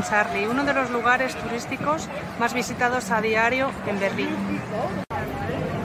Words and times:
Charlie, 0.00 0.46
uno 0.46 0.64
de 0.64 0.72
los 0.72 0.90
lugares 0.90 1.36
turísticos 1.36 2.08
más 2.40 2.54
visitados 2.54 3.10
a 3.10 3.20
diario 3.20 3.70
en 3.86 4.00
Berlín. 4.00 4.28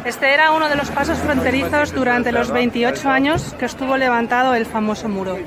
Este 0.06 0.34
era 0.34 0.52
uno 0.52 0.70
de 0.70 0.78
los 0.78 0.90
pasos 0.92 1.18
fronterizos 1.18 1.94
durante 1.94 2.32
los 2.32 2.50
28 2.52 3.10
años 3.10 3.54
que 3.60 3.66
estuvo 3.66 3.98
levantado 3.98 4.54
el 4.54 4.66
famoso 4.66 5.10
muro. 5.10 5.38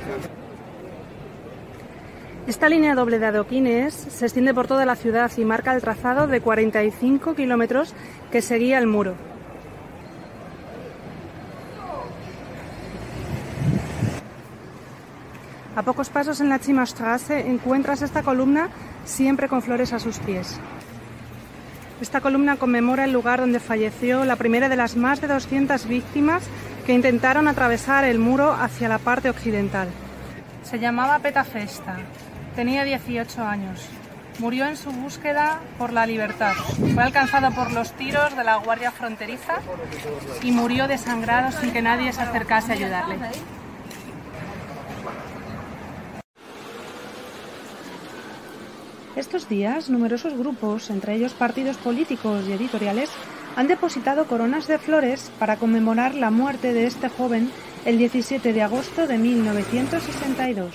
Esta 2.47 2.69
línea 2.69 2.95
doble 2.95 3.19
de 3.19 3.27
adoquines 3.27 3.95
se 3.95 4.27
extiende 4.27 4.53
por 4.53 4.67
toda 4.67 4.85
la 4.85 4.97
ciudad 4.97 5.31
y 5.39 5.45
marca 5.45 5.75
el 5.75 5.81
trazado 5.81 6.27
de 6.27 6.43
45 6.43 7.35
kilómetros 7.35 7.95
que 8.31 8.43
seguía 8.43 8.77
el 8.79 8.87
muro. 8.87 9.30
A 15.77 15.83
pocos 15.83 16.09
pasos 16.09 16.41
en 16.41 16.49
la 16.49 16.59
Chimastraße 16.59 17.49
encuentras 17.49 18.03
esta 18.03 18.23
columna 18.23 18.71
siempre 19.05 19.49
con 19.49 19.63
flores 19.63 19.93
a 19.93 20.01
sus 20.01 20.19
pies. 20.19 20.59
Esta 22.01 22.21
columna 22.21 22.57
conmemora 22.57 23.05
el 23.05 23.13
lugar 23.13 23.41
donde 23.41 23.61
falleció 23.61 24.25
la 24.25 24.37
primera 24.37 24.69
de 24.69 24.77
las 24.77 24.97
más 24.97 25.21
de 25.21 25.29
200 25.29 25.87
víctimas 25.87 26.43
que 26.87 26.95
intentaron 26.95 27.47
atravesar 27.47 28.05
el 28.05 28.19
muro 28.19 28.53
hacia 28.53 28.89
la 28.89 28.99
parte 28.99 29.31
occidental. 29.31 29.89
Se 30.63 30.79
llamaba 30.79 31.19
Peta 31.21 31.45
Festa. 31.45 31.99
Tenía 32.57 32.85
18 32.85 33.45
años. 33.45 33.87
Murió 34.39 34.67
en 34.67 34.77
su 34.77 34.91
búsqueda 34.91 35.61
por 35.79 35.93
la 35.93 36.07
libertad. 36.07 36.55
Fue 36.95 37.03
alcanzado 37.03 37.53
por 37.53 37.71
los 37.73 37.93
tiros 37.93 38.35
de 38.37 38.43
la 38.43 38.57
Guardia 38.57 38.91
Fronteriza 38.91 39.59
y 40.43 40.51
murió 40.51 40.89
desangrado 40.89 41.53
sin 41.53 41.71
que 41.73 41.83
nadie 41.83 42.13
se 42.13 42.23
acercase 42.23 42.73
a 42.73 42.75
ayudarle. 42.75 43.17
Estos 49.21 49.51
días, 49.51 49.91
numerosos 49.91 50.33
grupos, 50.33 50.89
entre 50.89 51.15
ellos 51.15 51.35
partidos 51.35 51.77
políticos 51.77 52.49
y 52.49 52.53
editoriales, 52.53 53.11
han 53.55 53.69
depositado 53.69 54.27
coronas 54.27 54.67
de 54.67 54.79
flores 54.79 55.31
para 55.39 55.59
conmemorar 55.59 56.15
la 56.15 56.31
muerte 56.31 56.73
de 56.73 56.87
este 56.87 57.11
joven 57.11 57.51
el 57.85 57.99
17 57.99 58.55
de 58.55 58.63
agosto 58.63 59.07
de 59.07 59.19
1962. 59.19 60.75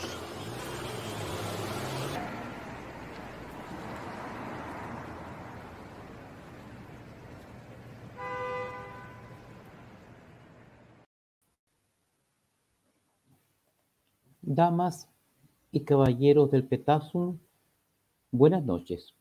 Damas 14.43 15.09
y 15.71 15.79
caballeros 15.79 16.51
del 16.51 16.63
Petasum, 16.63 17.39
buenas 18.37 18.63
noches. 18.63 19.13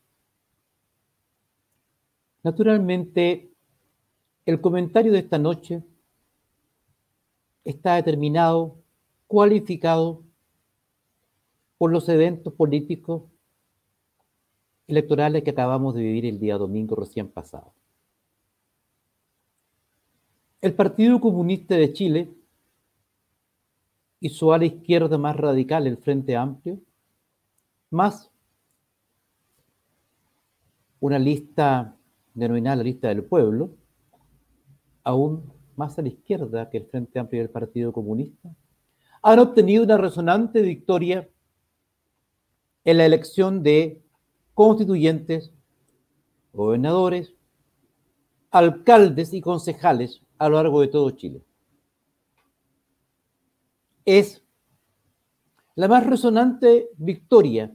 Naturalmente, 2.43 3.49
el 4.45 4.61
comentario 4.61 5.11
de 5.11 5.19
esta 5.19 5.39
noche 5.39 5.81
está 7.63 7.95
determinado, 7.95 8.75
cualificado 9.27 10.21
por 11.77 11.91
los 11.91 12.07
eventos 12.07 12.53
políticos 12.53 13.23
electorales 14.87 15.43
que 15.43 15.49
acabamos 15.49 15.95
de 15.95 16.01
vivir 16.01 16.25
el 16.25 16.39
día 16.39 16.57
domingo 16.57 16.95
recién 16.95 17.27
pasado. 17.27 17.73
El 20.61 20.73
Partido 20.73 21.19
Comunista 21.19 21.75
de 21.75 21.93
Chile 21.93 22.29
y 24.19 24.29
su 24.29 24.53
ala 24.53 24.65
izquierda 24.65 25.17
más 25.17 25.35
radical, 25.35 25.87
el 25.87 25.97
Frente 25.97 26.35
Amplio, 26.35 26.79
más 27.89 28.31
una 31.05 31.19
lista 31.19 31.95
denominada 32.33 32.77
la 32.77 32.83
lista 32.83 33.09
del 33.09 33.23
pueblo, 33.23 33.75
aún 35.03 35.53
más 35.75 35.99
a 35.99 36.01
la 36.01 36.07
izquierda 36.07 36.67
que 36.71 36.77
el 36.77 36.87
Frente 36.87 37.19
Amplio 37.19 37.43
del 37.43 37.51
Partido 37.51 37.93
Comunista, 37.93 38.49
han 39.21 39.37
obtenido 39.37 39.83
una 39.83 39.97
resonante 39.97 40.63
victoria 40.63 41.29
en 42.83 42.97
la 42.97 43.05
elección 43.05 43.61
de 43.61 44.01
constituyentes, 44.55 45.51
gobernadores, 46.53 47.35
alcaldes 48.49 49.31
y 49.31 49.41
concejales 49.41 50.23
a 50.39 50.49
lo 50.49 50.55
largo 50.55 50.81
de 50.81 50.87
todo 50.87 51.11
Chile. 51.11 51.43
Es 54.05 54.43
la 55.75 55.87
más 55.87 56.03
resonante 56.03 56.89
victoria 56.97 57.71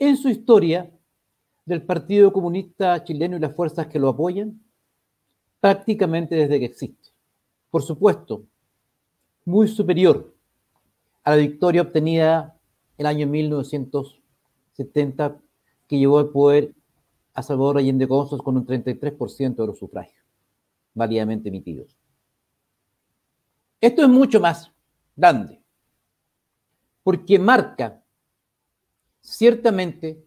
en 0.00 0.16
su 0.16 0.28
historia 0.28 0.90
del 1.70 1.82
Partido 1.82 2.32
Comunista 2.32 3.04
Chileno 3.04 3.36
y 3.36 3.40
las 3.40 3.54
fuerzas 3.54 3.86
que 3.86 4.00
lo 4.00 4.08
apoyan 4.08 4.60
prácticamente 5.60 6.34
desde 6.34 6.58
que 6.58 6.64
existe. 6.64 7.10
Por 7.70 7.84
supuesto, 7.84 8.42
muy 9.44 9.68
superior 9.68 10.34
a 11.22 11.30
la 11.30 11.36
victoria 11.36 11.82
obtenida 11.82 12.58
el 12.98 13.06
año 13.06 13.28
1970 13.28 15.40
que 15.86 15.96
llevó 15.96 16.18
al 16.18 16.30
poder 16.30 16.74
a 17.34 17.42
Salvador 17.44 17.78
Allende 17.78 18.06
González 18.06 18.42
con 18.42 18.56
un 18.56 18.66
33% 18.66 19.54
de 19.54 19.66
los 19.66 19.78
sufragios 19.78 20.24
válidamente 20.92 21.50
emitidos. 21.50 21.96
Esto 23.80 24.02
es 24.02 24.08
mucho 24.08 24.40
más 24.40 24.72
grande, 25.14 25.62
porque 27.04 27.38
marca 27.38 28.02
ciertamente 29.20 30.26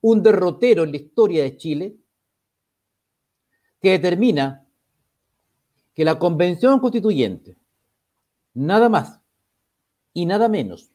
un 0.00 0.22
derrotero 0.22 0.84
en 0.84 0.90
la 0.92 0.96
historia 0.96 1.42
de 1.42 1.56
Chile 1.56 1.96
que 3.80 3.90
determina 3.90 4.66
que 5.94 6.04
la 6.04 6.18
Convención 6.18 6.78
Constituyente, 6.80 7.56
nada 8.54 8.88
más 8.88 9.20
y 10.12 10.26
nada 10.26 10.48
menos 10.48 10.90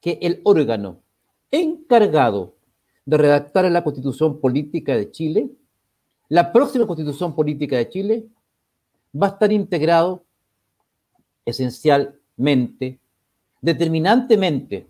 que 0.00 0.18
el 0.22 0.40
órgano 0.44 1.02
encargado 1.50 2.56
de 3.04 3.16
redactar 3.16 3.70
la 3.70 3.84
Constitución 3.84 4.40
Política 4.40 4.96
de 4.96 5.10
Chile, 5.10 5.50
la 6.28 6.52
próxima 6.52 6.86
Constitución 6.86 7.34
Política 7.34 7.76
de 7.76 7.88
Chile, 7.88 8.26
va 9.14 9.28
a 9.28 9.30
estar 9.30 9.52
integrado 9.52 10.24
esencialmente, 11.44 12.98
determinantemente, 13.60 14.88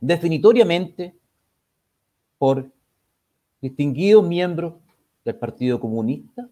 definitoriamente 0.00 1.14
por 2.38 2.70
distinguidos 3.60 4.26
miembros 4.26 4.74
del 5.24 5.36
Partido 5.36 5.80
Comunista, 5.80 6.48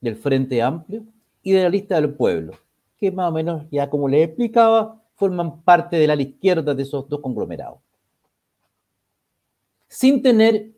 del 0.00 0.16
Frente 0.16 0.62
Amplio 0.62 1.04
y 1.42 1.52
de 1.52 1.62
la 1.62 1.68
lista 1.68 1.96
del 1.96 2.14
pueblo, 2.14 2.52
que 2.98 3.10
más 3.10 3.30
o 3.30 3.32
menos, 3.32 3.64
ya 3.70 3.88
como 3.88 4.08
les 4.08 4.28
explicaba, 4.28 5.02
forman 5.14 5.62
parte 5.62 5.96
de 5.96 6.06
la 6.06 6.20
izquierda 6.20 6.74
de 6.74 6.82
esos 6.82 7.08
dos 7.08 7.20
conglomerados. 7.20 7.78
Sin 9.88 10.22
tener 10.22 10.72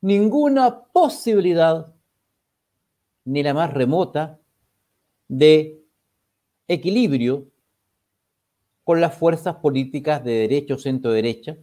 ninguna 0.00 0.84
posibilidad, 0.84 1.92
ni 3.24 3.42
la 3.42 3.54
más 3.54 3.72
remota, 3.72 4.38
de 5.28 5.80
equilibrio 6.66 7.46
con 8.82 9.00
las 9.00 9.14
fuerzas 9.14 9.56
políticas 9.56 10.24
de 10.24 10.32
derecha 10.32 10.74
o 10.74 10.78
centro-derecha, 10.78 11.56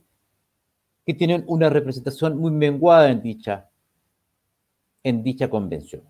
que 1.08 1.14
tienen 1.14 1.46
una 1.48 1.70
representación 1.70 2.38
muy 2.38 2.52
menguada 2.52 3.10
en 3.10 3.22
dicha, 3.22 3.70
en 5.04 5.24
dicha 5.24 5.50
convención, 5.50 6.04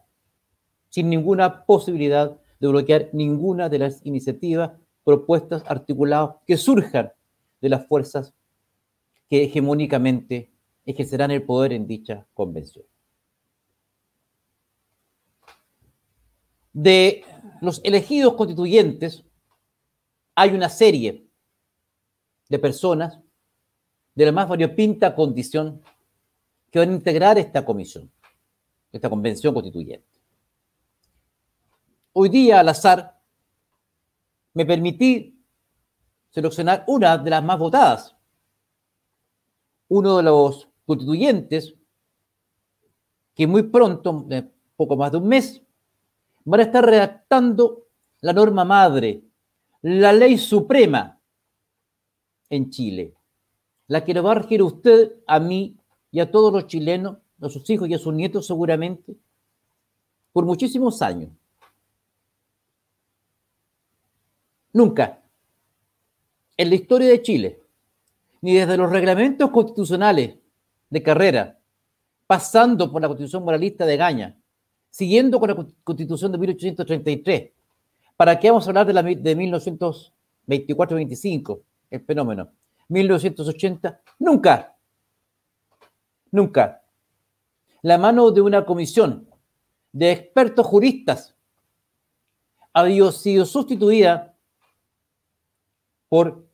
sin 0.90 1.08
ninguna 1.08 1.66
posibilidad 1.66 2.36
de 2.60 2.68
bloquear 2.68 3.10
ninguna 3.14 3.70
de 3.70 3.78
las 3.78 4.04
iniciativas, 4.04 4.72
propuestas, 5.04 5.64
articuladas 5.68 6.38
que 6.48 6.58
surjan 6.58 7.12
de 7.62 7.70
las 7.70 7.86
fuerzas 7.86 8.34
que 9.30 9.44
hegemónicamente 9.44 10.52
ejercerán 10.84 11.30
el 11.30 11.44
poder 11.44 11.74
en 11.74 11.86
dicha 11.86 12.26
convención. 12.34 12.84
De 16.74 17.24
los 17.62 17.82
elegidos 17.84 18.34
constituyentes, 18.34 19.24
hay 20.34 20.56
una 20.56 20.70
serie 20.70 21.28
de 22.50 22.58
personas 22.58 23.20
de 24.18 24.26
la 24.26 24.32
más 24.32 24.50
variopinta 24.50 25.14
condición 25.14 25.80
que 26.72 26.80
van 26.80 26.90
a 26.90 26.94
integrar 26.94 27.38
esta 27.38 27.64
comisión, 27.64 28.12
esta 28.92 29.12
convención 29.12 29.54
constituyente. 29.54 30.08
Hoy 32.14 32.30
día, 32.30 32.62
al 32.62 32.70
azar, 32.70 33.16
me 34.56 34.66
permití 34.66 35.40
seleccionar 36.32 36.84
una 36.88 37.16
de 37.20 37.30
las 37.30 37.44
más 37.44 37.60
votadas, 37.60 38.18
uno 39.88 40.18
de 40.18 40.24
los 40.24 40.68
constituyentes 40.88 41.76
que 43.36 43.46
muy 43.46 43.62
pronto, 43.62 44.26
poco 44.76 44.98
más 44.98 45.12
de 45.12 45.18
un 45.20 45.28
mes, 45.28 45.62
van 46.44 46.62
a 46.62 46.64
estar 46.64 46.84
redactando 46.84 47.86
la 48.22 48.34
norma 48.34 48.66
madre, 48.66 49.22
la 49.84 50.12
ley 50.12 50.40
suprema 50.40 51.22
en 52.50 52.72
Chile, 52.72 53.17
la 53.88 54.04
que 54.04 54.14
lo 54.14 54.24
va 54.24 54.32
a 54.32 54.36
regir 54.36 54.62
usted, 54.62 55.14
a 55.26 55.40
mí 55.40 55.78
y 56.12 56.20
a 56.20 56.30
todos 56.30 56.52
los 56.52 56.68
chilenos, 56.68 57.18
a 57.42 57.50
sus 57.50 57.70
hijos 57.70 57.88
y 57.90 57.94
a 57.94 58.00
sus 58.00 58.14
nietos 58.14 58.48
seguramente, 58.48 59.16
por 60.34 60.46
muchísimos 60.46 61.02
años. 61.02 61.30
Nunca 64.74 65.22
en 66.58 66.70
la 66.70 66.76
historia 66.76 67.08
de 67.08 67.22
Chile, 67.22 67.62
ni 68.42 68.56
desde 68.56 68.76
los 68.78 68.92
reglamentos 68.92 69.50
constitucionales 69.52 70.36
de 70.90 71.04
carrera, 71.04 71.60
pasando 72.26 72.92
por 72.92 73.00
la 73.02 73.08
constitución 73.08 73.44
moralista 73.44 73.86
de 73.86 73.98
Gaña, 73.98 74.36
siguiendo 74.90 75.40
con 75.40 75.50
la 75.50 75.68
constitución 75.84 76.32
de 76.32 76.40
1833, 76.40 77.52
¿para 78.18 78.40
qué 78.40 78.50
vamos 78.50 78.66
a 78.66 78.72
hablar 78.72 78.88
de, 78.88 78.94
la, 78.94 79.04
de 79.04 79.38
1924-25, 79.38 81.62
el 81.92 82.02
fenómeno? 82.02 82.50
1980, 82.90 84.02
nunca, 84.20 84.76
nunca. 86.32 86.84
La 87.82 87.98
mano 87.98 88.32
de 88.32 88.42
una 88.42 88.66
comisión 88.66 89.30
de 89.92 90.12
expertos 90.12 90.66
juristas 90.66 91.36
había 92.74 93.12
sido 93.12 93.46
sustituida 93.46 94.36
por 96.10 96.48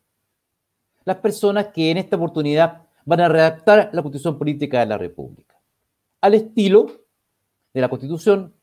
las 1.06 1.18
personas 1.18 1.68
que 1.68 1.92
en 1.92 1.98
esta 1.98 2.16
oportunidad 2.16 2.84
van 3.06 3.20
a 3.20 3.28
redactar 3.28 3.90
la 3.92 4.02
constitución 4.02 4.38
política 4.38 4.80
de 4.80 4.86
la 4.86 4.98
República, 4.98 5.60
al 6.22 6.34
estilo 6.36 6.88
de 7.74 7.82
la 7.82 7.90
constitución 7.90 8.54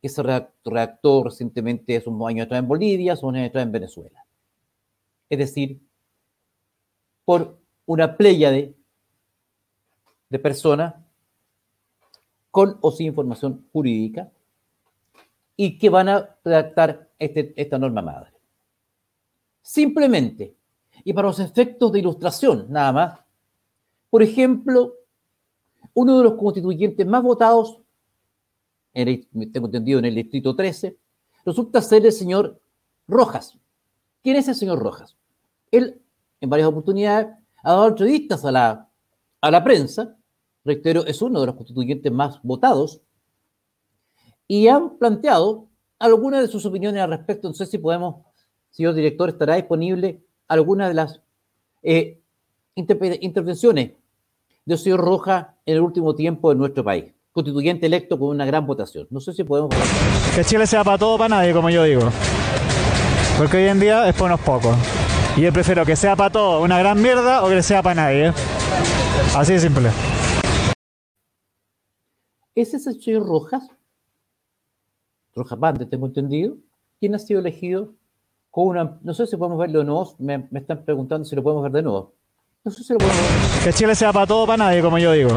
que 0.00 0.08
se 0.08 0.22
redactó 0.22 1.24
recientemente 1.24 1.96
hace 1.96 2.08
unos 2.08 2.28
años 2.28 2.46
atrás 2.46 2.60
en 2.60 2.68
Bolivia, 2.68 3.12
hace 3.12 3.26
unos 3.26 3.38
años 3.38 3.50
atrás 3.50 3.64
en 3.64 3.72
Venezuela. 3.72 4.24
Es 5.28 5.38
decir, 5.38 5.80
por 7.32 7.58
una 7.86 8.14
pléyade 8.14 8.76
de 10.28 10.38
personas 10.38 10.94
con 12.50 12.76
o 12.82 12.90
sin 12.92 13.06
información 13.06 13.66
jurídica 13.72 14.30
y 15.56 15.78
que 15.78 15.88
van 15.88 16.10
a 16.10 16.36
redactar 16.44 17.08
este, 17.18 17.54
esta 17.56 17.78
norma 17.78 18.02
madre. 18.02 18.32
Simplemente, 19.62 20.54
y 21.04 21.14
para 21.14 21.28
los 21.28 21.40
efectos 21.40 21.90
de 21.90 22.00
ilustración, 22.00 22.66
nada 22.68 22.92
más, 22.92 23.20
por 24.10 24.22
ejemplo, 24.22 24.92
uno 25.94 26.18
de 26.18 26.24
los 26.24 26.34
constituyentes 26.34 27.06
más 27.06 27.22
votados, 27.22 27.80
en 28.92 29.26
tengo 29.50 29.68
entendido 29.68 30.00
en 30.00 30.04
el 30.04 30.16
distrito 30.16 30.54
13, 30.54 30.98
resulta 31.46 31.80
ser 31.80 32.04
el 32.04 32.12
señor 32.12 32.60
Rojas. 33.08 33.56
¿Quién 34.22 34.36
es 34.36 34.48
el 34.48 34.54
señor 34.54 34.80
Rojas? 34.80 35.16
Él, 35.70 36.01
en 36.42 36.50
varias 36.50 36.68
oportunidades, 36.68 37.28
ha 37.62 37.72
dado 37.72 37.88
entrevistas 37.88 38.44
a 38.44 38.52
la, 38.52 38.88
a 39.40 39.50
la 39.50 39.64
prensa, 39.64 40.16
reitero, 40.64 41.06
es 41.06 41.22
uno 41.22 41.40
de 41.40 41.46
los 41.46 41.54
constituyentes 41.54 42.12
más 42.12 42.40
votados, 42.42 43.00
y 44.46 44.68
han 44.68 44.98
planteado 44.98 45.68
algunas 45.98 46.42
de 46.42 46.48
sus 46.48 46.66
opiniones 46.66 47.00
al 47.00 47.10
respecto. 47.10 47.48
No 47.48 47.54
sé 47.54 47.64
si 47.64 47.78
podemos, 47.78 48.26
señor 48.70 48.94
director, 48.94 49.28
estará 49.28 49.54
disponible 49.54 50.20
alguna 50.48 50.88
de 50.88 50.94
las 50.94 51.22
eh, 51.82 52.20
intervenciones 52.74 53.92
del 54.64 54.78
señor 54.78 55.00
Rojas 55.00 55.46
en 55.64 55.76
el 55.76 55.80
último 55.80 56.14
tiempo 56.14 56.52
en 56.52 56.58
nuestro 56.58 56.84
país. 56.84 57.14
Constituyente 57.30 57.86
electo 57.86 58.18
con 58.18 58.28
una 58.28 58.44
gran 58.44 58.66
votación. 58.66 59.06
No 59.10 59.20
sé 59.20 59.32
si 59.32 59.42
podemos. 59.42 59.70
Que 60.34 60.44
Chile 60.44 60.66
sea 60.66 60.84
para 60.84 60.98
todo, 60.98 61.16
para 61.16 61.36
nadie, 61.36 61.54
como 61.54 61.70
yo 61.70 61.84
digo. 61.84 62.02
Porque 63.38 63.56
hoy 63.56 63.68
en 63.68 63.80
día 63.80 64.06
es 64.06 64.14
por 64.14 64.26
unos 64.26 64.40
pocos. 64.40 64.76
Y 65.36 65.40
yo 65.40 65.52
prefiero 65.52 65.86
que 65.86 65.96
sea 65.96 66.14
para 66.14 66.30
todo 66.30 66.62
una 66.62 66.78
gran 66.78 67.00
mierda 67.00 67.42
o 67.42 67.48
que 67.48 67.62
sea 67.62 67.82
para 67.82 67.94
nadie. 67.94 68.32
Así 69.34 69.54
de 69.54 69.60
simple. 69.60 69.90
¿Ese 72.54 72.76
es 72.76 72.86
el 72.86 73.00
señor 73.00 73.26
Rojas? 73.26 73.62
Rojas 75.34 75.58
Bande, 75.58 75.86
tengo 75.86 76.06
entendido. 76.06 76.56
¿Quién 77.00 77.14
ha 77.14 77.18
sido 77.18 77.40
elegido 77.40 77.94
con 78.50 78.68
una... 78.68 78.98
No 79.02 79.14
sé 79.14 79.26
si 79.26 79.38
podemos 79.38 79.58
verlo 79.58 79.78
de 79.78 79.86
nuevo. 79.86 80.14
Me, 80.18 80.46
me 80.50 80.60
están 80.60 80.84
preguntando 80.84 81.24
si 81.24 81.34
lo 81.34 81.42
podemos 81.42 81.62
ver 81.62 81.72
de 81.72 81.82
nuevo. 81.82 82.12
No 82.62 82.70
sé 82.70 82.84
si 82.84 82.92
lo 82.92 82.98
podemos 82.98 83.18
ver. 83.18 83.64
Que 83.64 83.72
Chile 83.72 83.94
sea 83.94 84.12
para 84.12 84.26
todo, 84.26 84.46
para 84.46 84.58
nadie, 84.58 84.82
como 84.82 84.98
yo 84.98 85.12
digo. 85.12 85.30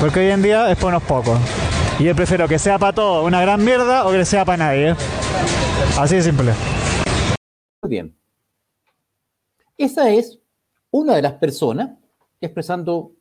Porque 0.00 0.20
hoy 0.20 0.30
en 0.30 0.42
día 0.42 0.70
es 0.72 0.76
por 0.76 0.88
unos 0.88 1.04
pocos. 1.04 1.38
Y 2.00 2.04
yo 2.04 2.16
prefiero 2.16 2.48
que 2.48 2.58
sea 2.58 2.80
para 2.80 2.92
todo 2.92 3.24
una 3.24 3.40
gran 3.40 3.64
mierda 3.64 4.06
o 4.06 4.10
que 4.10 4.24
sea 4.24 4.44
para 4.44 4.58
nadie. 4.58 4.96
Así 5.96 6.16
de 6.16 6.22
simple. 6.22 6.52
Muy 7.82 7.90
bien. 7.90 8.16
Esa 9.76 10.10
es 10.10 10.38
una 10.90 11.16
de 11.16 11.22
las 11.22 11.34
personas 11.34 11.98
expresando 12.40 13.12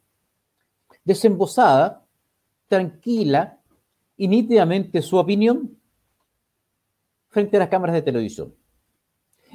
desembosada, 1.04 2.06
tranquila 2.68 3.60
y 4.18 4.28
nítidamente 4.28 5.02
su 5.02 5.18
opinión 5.18 5.78
frente 7.30 7.58
a 7.58 7.60
las 7.60 7.70
cámaras 7.70 7.96
de 7.96 8.02
televisión. 8.02 8.54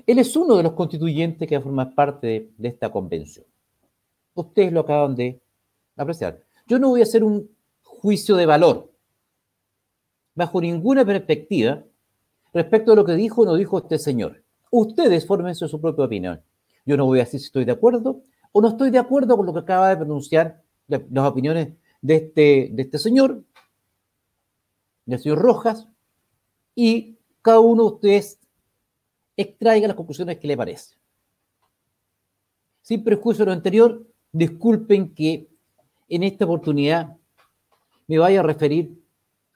Él 0.07 0.19
es 0.19 0.35
uno 0.37 0.57
de 0.57 0.63
los 0.63 0.73
constituyentes 0.73 1.49
que 1.49 1.59
va 1.59 1.91
parte 1.91 2.51
de, 2.57 2.69
esta 2.69 2.91
convención. 2.91 3.45
Ustedes 4.35 4.73
lo 4.73 4.81
acaban 4.81 5.15
de 5.15 5.41
apreciar. 5.97 6.41
Yo 6.67 6.79
no 6.79 6.91
voy 6.91 7.01
a 7.01 7.05
hacer 7.05 7.25
un 7.25 7.51
juicio 7.83 8.37
de 8.37 8.47
valor 8.47 8.91
bajo 10.35 10.61
ninguna 10.61 11.05
perspectiva 11.05 11.83
respecto 12.53 12.93
a 12.93 12.97
lo 12.97 13.05
que 13.05 13.15
dijo 13.15 13.43
o 13.43 13.45
no 13.45 13.55
dijo 13.57 13.79
este 13.79 13.99
señor. 13.99 14.43
Ustedes 14.71 15.27
fórmense 15.27 15.67
su 15.69 15.81
propia 15.81 16.05
opinión. 16.05 16.41
Yo 16.91 16.97
no 16.97 17.07
voy 17.07 17.21
a 17.21 17.25
decir 17.25 17.39
si 17.39 17.47
estoy 17.47 17.65
de 17.65 17.71
acuerdo 17.71 18.25
o 18.51 18.61
no 18.61 18.67
estoy 18.67 18.91
de 18.91 18.99
acuerdo 18.99 19.37
con 19.37 19.47
lo 19.47 19.53
que 19.53 19.61
acaba 19.61 19.91
de 19.91 19.97
pronunciar 19.97 20.61
las 20.89 21.25
opiniones 21.25 21.75
de 22.03 22.17
este, 22.17 22.71
de 22.73 22.83
este 22.83 22.99
señor, 22.99 23.45
del 25.05 25.21
señor 25.21 25.39
Rojas, 25.39 25.87
y 26.75 27.17
cada 27.43 27.61
uno 27.61 27.85
de 27.85 27.95
ustedes 27.95 28.41
extraiga 29.37 29.87
las 29.87 29.97
conclusiones 29.97 30.39
que 30.39 30.49
le 30.49 30.57
parece. 30.57 30.97
Sin 32.83 33.05
prejuicio 33.05 33.45
de 33.45 33.51
lo 33.51 33.53
anterior, 33.53 34.05
disculpen 34.33 35.15
que 35.15 35.49
en 36.09 36.25
esta 36.25 36.45
oportunidad 36.45 37.17
me 38.09 38.19
vaya 38.19 38.41
a 38.41 38.43
referir, 38.43 39.01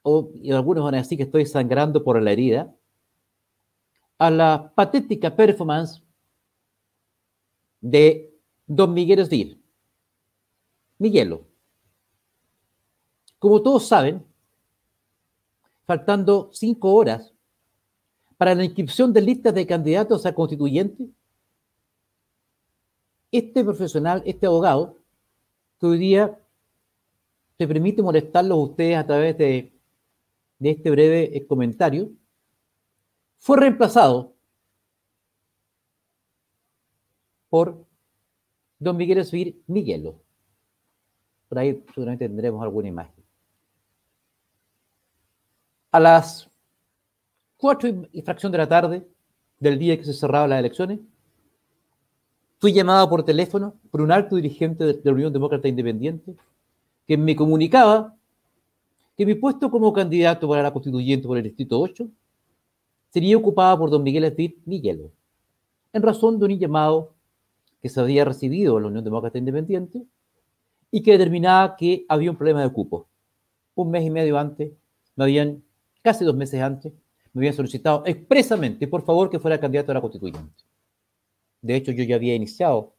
o 0.03 0.31
y 0.35 0.53
algunos 0.53 0.85
van 0.85 0.95
a 0.95 0.99
decir 0.99 1.17
que 1.17 1.25
estoy 1.25 1.45
sangrando 1.45 2.01
por 2.01 2.21
la 2.21 2.31
herida, 2.31 2.73
a 4.19 4.31
la 4.31 4.71
patética 4.73 5.35
performance 5.35 6.04
de 7.85 8.33
don 8.65 8.95
Miguel 8.95 9.19
Esdir. 9.19 9.61
Miguelo. 10.97 11.45
Como 13.37 13.61
todos 13.61 13.87
saben, 13.87 14.25
faltando 15.85 16.49
cinco 16.51 16.93
horas 16.93 17.31
para 18.37 18.55
la 18.55 18.65
inscripción 18.65 19.13
de 19.13 19.21
listas 19.21 19.53
de 19.53 19.67
candidatos 19.67 20.25
a 20.25 20.33
constituyente, 20.33 21.07
este 23.31 23.63
profesional, 23.63 24.23
este 24.25 24.47
abogado, 24.47 24.97
que 25.79 25.85
hoy 25.85 25.99
día 25.99 26.39
se 27.55 27.67
permite 27.67 28.01
molestarlos 28.01 28.57
a 28.57 28.61
ustedes 28.61 28.97
a 28.97 29.05
través 29.05 29.37
de, 29.37 29.71
de 30.57 30.71
este 30.71 30.89
breve 30.89 31.45
comentario, 31.47 32.09
fue 33.37 33.57
reemplazado 33.57 34.33
por 37.49 37.85
don 38.79 38.97
Miguel 38.97 39.19
Esvir 39.19 39.61
Miguelo. 39.67 40.15
Por 41.47 41.59
ahí 41.59 41.83
seguramente 41.93 42.27
tendremos 42.27 42.61
alguna 42.61 42.87
imagen. 42.87 43.23
A 45.91 45.99
las 45.99 46.49
cuatro 47.57 47.89
y 48.11 48.21
fracción 48.21 48.51
de 48.51 48.57
la 48.57 48.67
tarde 48.67 49.07
del 49.59 49.79
día 49.79 49.97
que 49.97 50.03
se 50.03 50.13
cerraban 50.13 50.49
las 50.49 50.59
elecciones, 50.59 50.99
fui 52.59 52.73
llamado 52.73 53.09
por 53.09 53.23
teléfono 53.23 53.75
por 53.91 54.01
un 54.01 54.11
alto 54.11 54.35
dirigente 54.35 54.83
de 54.85 55.01
la 55.03 55.11
Unión 55.11 55.31
Demócrata 55.31 55.67
Independiente 55.67 56.35
que 57.07 57.17
me 57.17 57.35
comunicaba 57.35 58.15
que 59.17 59.25
mi 59.25 59.35
puesto 59.35 59.71
como 59.71 59.93
candidato 59.93 60.47
para 60.47 60.63
la 60.63 60.73
constituyente 60.73 61.27
por 61.27 61.37
el 61.37 61.43
Distrito 61.43 61.79
8 61.79 62.07
sería 63.09 63.37
ocupado 63.37 63.79
por 63.79 63.89
don 63.89 64.03
Miguel 64.03 64.25
Esvir 64.25 64.57
Miguelo, 64.65 65.11
en 65.93 66.01
razón 66.01 66.37
de 66.37 66.45
un 66.45 66.59
llamado 66.59 67.14
que 67.85 67.89
se 67.89 68.01
había 68.01 68.25
recibido 68.25 68.79
la 68.79 68.87
Unión 68.87 69.03
Demócrata 69.03 69.37
Independiente 69.37 70.07
y 70.89 71.03
que 71.03 71.11
determinaba 71.11 71.75
que 71.75 72.03
había 72.09 72.31
un 72.31 72.35
problema 72.35 72.63
de 72.63 72.71
cupo. 72.71 73.07
Un 73.75 73.91
mes 73.91 74.03
y 74.03 74.09
medio 74.09 74.39
antes, 74.39 74.71
me 75.15 75.25
habían, 75.25 75.63
casi 76.01 76.25
dos 76.25 76.35
meses 76.35 76.63
antes, 76.63 76.91
me 77.31 77.41
habían 77.41 77.53
solicitado 77.53 78.01
expresamente, 78.07 78.87
por 78.87 79.03
favor, 79.03 79.29
que 79.29 79.37
fuera 79.37 79.59
candidato 79.59 79.91
a 79.91 79.93
la 79.93 80.01
constituyente. 80.01 80.63
De 81.61 81.75
hecho, 81.75 81.91
yo 81.91 82.03
ya 82.05 82.15
había 82.15 82.33
iniciado 82.33 82.95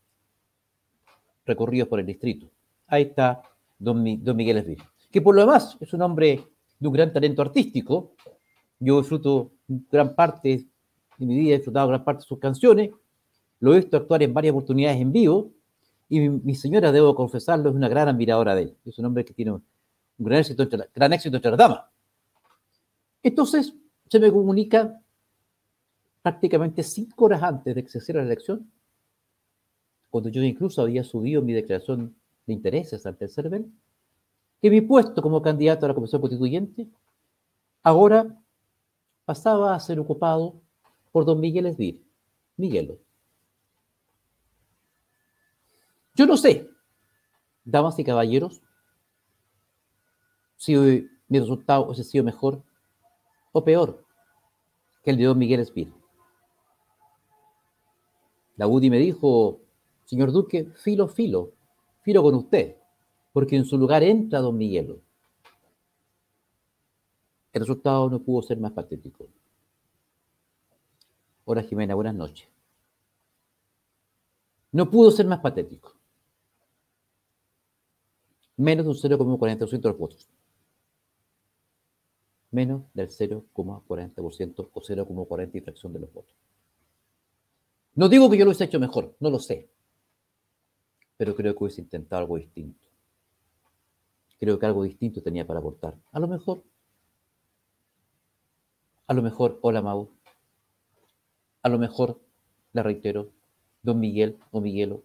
recorridos 1.45 1.89
por 1.89 1.99
el 1.99 2.07
distrito. 2.07 2.47
Ahí 2.87 3.03
está 3.03 3.43
don, 3.81 4.23
don 4.23 4.37
Miguel 4.37 4.59
Esvir, 4.59 4.79
que 5.11 5.21
por 5.21 5.35
lo 5.35 5.41
demás 5.41 5.77
es 5.81 5.93
un 5.95 6.03
hombre 6.03 6.45
de 6.79 6.87
un 6.87 6.95
gran 6.95 7.13
talento 7.13 7.43
artístico. 7.43 8.13
Yo 8.79 9.01
disfruto 9.01 9.51
gran 9.67 10.15
parte 10.15 10.65
de 11.19 11.27
mi 11.27 11.37
vida, 11.37 11.55
he 11.55 11.57
disfrutado 11.57 11.89
gran 11.89 12.05
parte 12.05 12.21
de 12.23 12.29
sus 12.29 12.39
canciones, 12.39 12.91
lo 13.61 13.75
he 13.75 13.79
visto 13.79 13.97
actuar 13.97 14.23
en 14.23 14.35
varias 14.35 14.53
oportunidades 14.53 15.01
en 15.01 15.13
vivo 15.13 15.53
Y 16.09 16.21
mi, 16.21 16.55
señora, 16.55 16.93
debo 16.93 17.15
confesarlo, 17.15 17.71
es 17.71 17.75
una 17.75 17.89
gran 17.89 18.09
admiradora 18.09 18.55
de 18.55 18.63
él. 18.63 18.77
Es 18.85 18.99
un 18.99 19.07
hombre 19.07 19.25
que 19.25 19.35
tiene 19.35 19.53
un 19.53 19.63
gran 20.19 20.41
éxito, 20.41 20.63
entre, 20.63 20.89
gran 20.95 21.13
éxito 21.13 21.37
entre 21.37 21.51
las. 21.51 21.91
Entonces, 23.23 23.75
se 24.09 24.21
me 24.21 24.31
comunica 24.31 25.01
prácticamente 26.23 26.83
cinco 26.83 27.25
horas 27.27 27.43
antes 27.43 27.75
de 27.75 27.83
que 27.85 27.91
la 28.15 28.23
elección, 28.23 28.71
cuando 30.11 30.29
yo 30.29 30.43
incluso 30.43 30.83
había 30.83 31.03
subido 31.03 31.43
mi 31.43 31.53
declaración 31.53 32.15
de 32.47 32.53
intereses 32.53 33.05
ante 33.05 33.25
el 33.25 33.31
CERVEL, 33.31 33.67
que 34.63 34.71
mi 34.71 34.81
puesto 34.81 35.21
como 35.23 35.43
candidato 35.43 35.87
a 35.87 35.89
la 35.89 35.95
Comisión 35.95 36.21
Constituyente 36.21 36.89
ahora 37.83 38.27
pasaba 39.25 39.75
a 39.75 39.81
ser 39.81 39.99
ocupado 39.99 40.55
por 41.13 41.25
don 41.25 41.41
Miguel 41.41 41.67
Esbir, 41.67 42.03
Miguelo. 42.57 42.99
Yo 46.17 46.25
no 46.25 46.39
sé, 46.39 46.71
damas 47.63 47.99
y 47.99 48.05
caballeros, 48.05 48.63
si 50.57 50.75
mi 51.29 51.39
resultado 51.39 51.85
hubiese 51.85 52.05
sido 52.05 52.25
mejor 52.25 52.63
o 53.53 53.63
peor 53.63 54.03
que 55.05 55.11
el 55.11 55.19
de 55.19 55.25
don 55.25 55.37
Miguel 55.37 55.61
Espíritu. 55.61 56.01
La 58.57 58.67
UDI 58.67 58.89
me 58.89 58.97
dijo, 58.97 59.61
señor 60.07 60.33
Duque, 60.33 60.65
filo, 60.77 61.07
filo, 61.07 61.53
filo 62.01 62.23
con 62.23 62.35
usted, 62.35 62.77
porque 63.35 63.57
en 63.57 63.67
su 63.67 63.77
lugar 63.77 64.03
entra 64.03 64.41
don 64.41 64.57
Miguelo. 64.57 65.01
El 67.53 67.61
resultado 67.61 68.09
no 68.09 68.21
pudo 68.21 68.41
ser 68.41 68.59
más 68.59 68.73
patético. 68.73 69.29
Hola 71.45 71.63
Jimena, 71.63 71.95
buenas 71.95 72.15
noches. 72.15 72.49
No 74.73 74.91
pudo 74.91 75.11
ser 75.11 75.27
más 75.27 75.41
patético 75.41 75.96
menos 78.57 78.85
de 78.85 78.91
un 78.91 78.97
0,40% 78.97 79.81
de 79.81 79.89
los 79.89 79.99
votos. 79.99 80.29
Menos 82.51 82.83
del 82.95 83.09
0,40% 83.09 84.71
o 84.73 84.81
0,40 84.81 85.63
fracción 85.63 85.93
de 85.93 86.01
los 86.01 86.13
votos. 86.13 86.35
No 87.95 88.09
digo 88.09 88.31
que 88.31 88.37
yo 88.37 88.45
lo 88.45 88.51
hubiese 88.51 88.65
hecho 88.65 88.81
mejor, 88.81 89.15
no 89.21 89.31
lo 89.31 89.39
sé. 89.39 89.69
Pero 91.17 91.35
creo 91.35 91.55
que 91.55 91.65
hubiese 91.65 91.81
intentado 91.81 92.21
algo 92.21 92.37
distinto. 92.37 92.79
Creo 94.39 94.59
que 94.59 94.67
algo 94.67 94.83
distinto 94.85 95.23
tenía 95.23 95.47
para 95.47 95.61
aportar. 95.61 95.95
A 96.13 96.21
lo 96.21 96.29
mejor, 96.29 96.63
a 99.07 99.15
lo 99.15 99.23
mejor, 99.23 99.59
hola 99.63 99.81
Mau. 99.81 100.11
A 101.63 101.69
lo 101.69 101.79
mejor, 101.79 102.21
le 102.73 102.83
reitero, 102.83 103.31
don 103.83 103.99
Miguel 103.99 104.39
o 104.51 104.61
Miguelo 104.61 105.03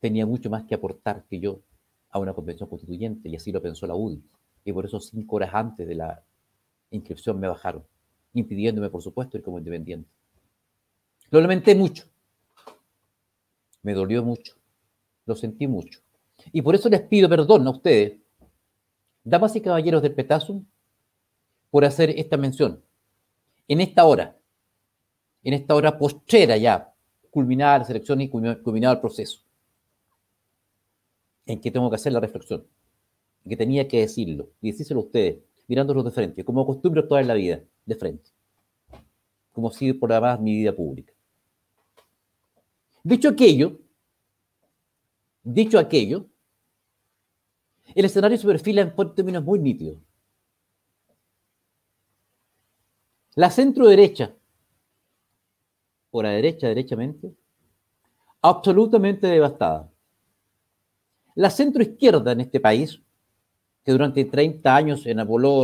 tenía 0.00 0.26
mucho 0.26 0.48
más 0.48 0.64
que 0.64 0.74
aportar 0.74 1.24
que 1.24 1.40
yo 1.40 1.60
a 2.10 2.18
una 2.18 2.32
convención 2.32 2.68
constituyente, 2.68 3.28
y 3.28 3.36
así 3.36 3.52
lo 3.52 3.60
pensó 3.60 3.86
la 3.86 3.94
UDI. 3.94 4.22
Y 4.64 4.72
por 4.72 4.84
eso 4.84 5.00
cinco 5.00 5.36
horas 5.36 5.50
antes 5.52 5.86
de 5.86 5.94
la 5.94 6.22
inscripción 6.90 7.38
me 7.38 7.48
bajaron, 7.48 7.84
impidiéndome, 8.34 8.90
por 8.90 9.02
supuesto, 9.02 9.36
ir 9.36 9.42
como 9.42 9.58
independiente. 9.58 10.08
Lo 11.30 11.40
lamenté 11.40 11.74
mucho, 11.74 12.04
me 13.82 13.92
dolió 13.92 14.22
mucho, 14.22 14.54
lo 15.26 15.36
sentí 15.36 15.66
mucho. 15.66 16.00
Y 16.52 16.62
por 16.62 16.74
eso 16.74 16.88
les 16.88 17.02
pido 17.02 17.28
perdón 17.28 17.66
a 17.66 17.70
ustedes, 17.70 18.18
damas 19.24 19.54
y 19.56 19.60
caballeros 19.60 20.02
del 20.02 20.14
Petasum, 20.14 20.64
por 21.70 21.84
hacer 21.84 22.10
esta 22.10 22.38
mención. 22.38 22.82
En 23.66 23.82
esta 23.82 24.06
hora, 24.06 24.38
en 25.42 25.52
esta 25.52 25.74
hora 25.74 25.98
postrera 25.98 26.56
ya, 26.56 26.94
culminada 27.30 27.80
la 27.80 27.84
selección 27.84 28.22
y 28.22 28.30
culminado 28.30 28.94
el 28.94 29.00
proceso 29.00 29.47
en 31.48 31.60
que 31.60 31.70
tengo 31.70 31.88
que 31.90 31.96
hacer 31.96 32.12
la 32.12 32.20
reflexión, 32.20 32.64
que 33.48 33.56
tenía 33.56 33.88
que 33.88 34.00
decirlo 34.00 34.50
y 34.60 34.70
decírselo 34.70 35.00
a 35.00 35.04
ustedes, 35.04 35.38
mirándolos 35.66 36.04
de 36.04 36.10
frente, 36.10 36.44
como 36.44 36.60
acostumbro 36.60 37.08
toda 37.08 37.22
la 37.22 37.34
vida, 37.34 37.62
de 37.86 37.96
frente, 37.96 38.30
como 39.52 39.70
si 39.72 39.94
por 39.94 40.10
más 40.20 40.38
mi 40.38 40.54
vida 40.54 40.76
pública. 40.76 41.12
Dicho 43.02 43.30
aquello, 43.30 43.78
dicho 45.42 45.78
aquello, 45.78 46.26
el 47.94 48.04
escenario 48.04 48.36
se 48.36 48.46
perfila 48.46 48.82
en 48.82 49.14
términos 49.14 49.42
muy 49.42 49.58
nítidos. 49.58 49.98
La 53.34 53.50
centro 53.50 53.86
derecha, 53.86 54.34
o 56.10 56.22
la 56.22 56.30
derecha 56.30 56.68
derechamente, 56.68 57.34
absolutamente 58.42 59.26
devastada. 59.26 59.90
La 61.38 61.50
centroizquierda 61.50 62.32
en 62.32 62.40
este 62.40 62.58
país, 62.58 63.00
que 63.84 63.92
durante 63.92 64.24
30 64.24 64.74
años 64.74 65.06
enabuló, 65.06 65.60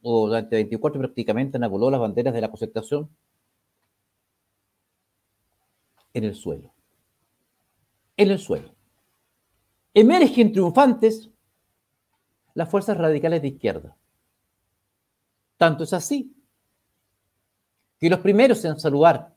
o 0.00 0.26
durante 0.26 0.56
24 0.56 0.98
prácticamente 0.98 1.58
enabuló 1.58 1.90
las 1.90 2.00
banderas 2.00 2.32
de 2.32 2.40
la 2.40 2.48
concertación, 2.48 3.10
en 6.14 6.24
el 6.24 6.34
suelo. 6.34 6.72
En 8.16 8.30
el 8.30 8.38
suelo. 8.38 8.74
Emergen 9.92 10.50
triunfantes 10.50 11.28
las 12.54 12.70
fuerzas 12.70 12.96
radicales 12.96 13.42
de 13.42 13.48
izquierda. 13.48 13.94
Tanto 15.58 15.84
es 15.84 15.92
así 15.92 16.34
que 17.98 18.08
los 18.08 18.20
primeros 18.20 18.64
en 18.64 18.80
saludar, 18.80 19.36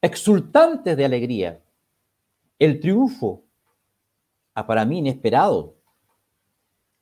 exultantes 0.00 0.96
de 0.96 1.04
alegría, 1.04 1.62
el 2.58 2.80
triunfo 2.80 3.44
a 4.54 4.66
para 4.66 4.84
mí 4.84 4.98
inesperado 4.98 5.74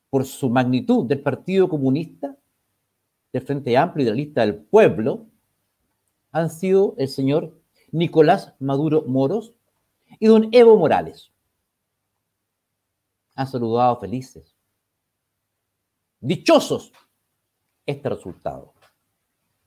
por 0.09 0.25
su 0.25 0.51
magnitud 0.51 1.07
del 1.07 1.21
Partido 1.21 1.69
Comunista, 1.69 2.37
del 3.33 3.43
Frente 3.43 3.77
Amplio 3.77 4.03
y 4.03 4.05
de 4.07 4.11
la 4.11 4.17
lista 4.17 4.41
del 4.41 4.57
pueblo, 4.57 5.27
han 6.33 6.51
sido 6.51 6.95
el 6.99 7.09
señor 7.09 7.57
Nicolás 7.93 8.55
Maduro 8.59 9.05
Moros 9.07 9.55
y 10.19 10.27
don 10.27 10.49
Evo 10.53 10.77
Morales. 10.77 11.31
Han 13.37 13.47
saludado 13.47 13.99
felices, 14.01 14.55
dichosos 16.21 16.93
este 17.87 18.09
resultado, 18.09 18.75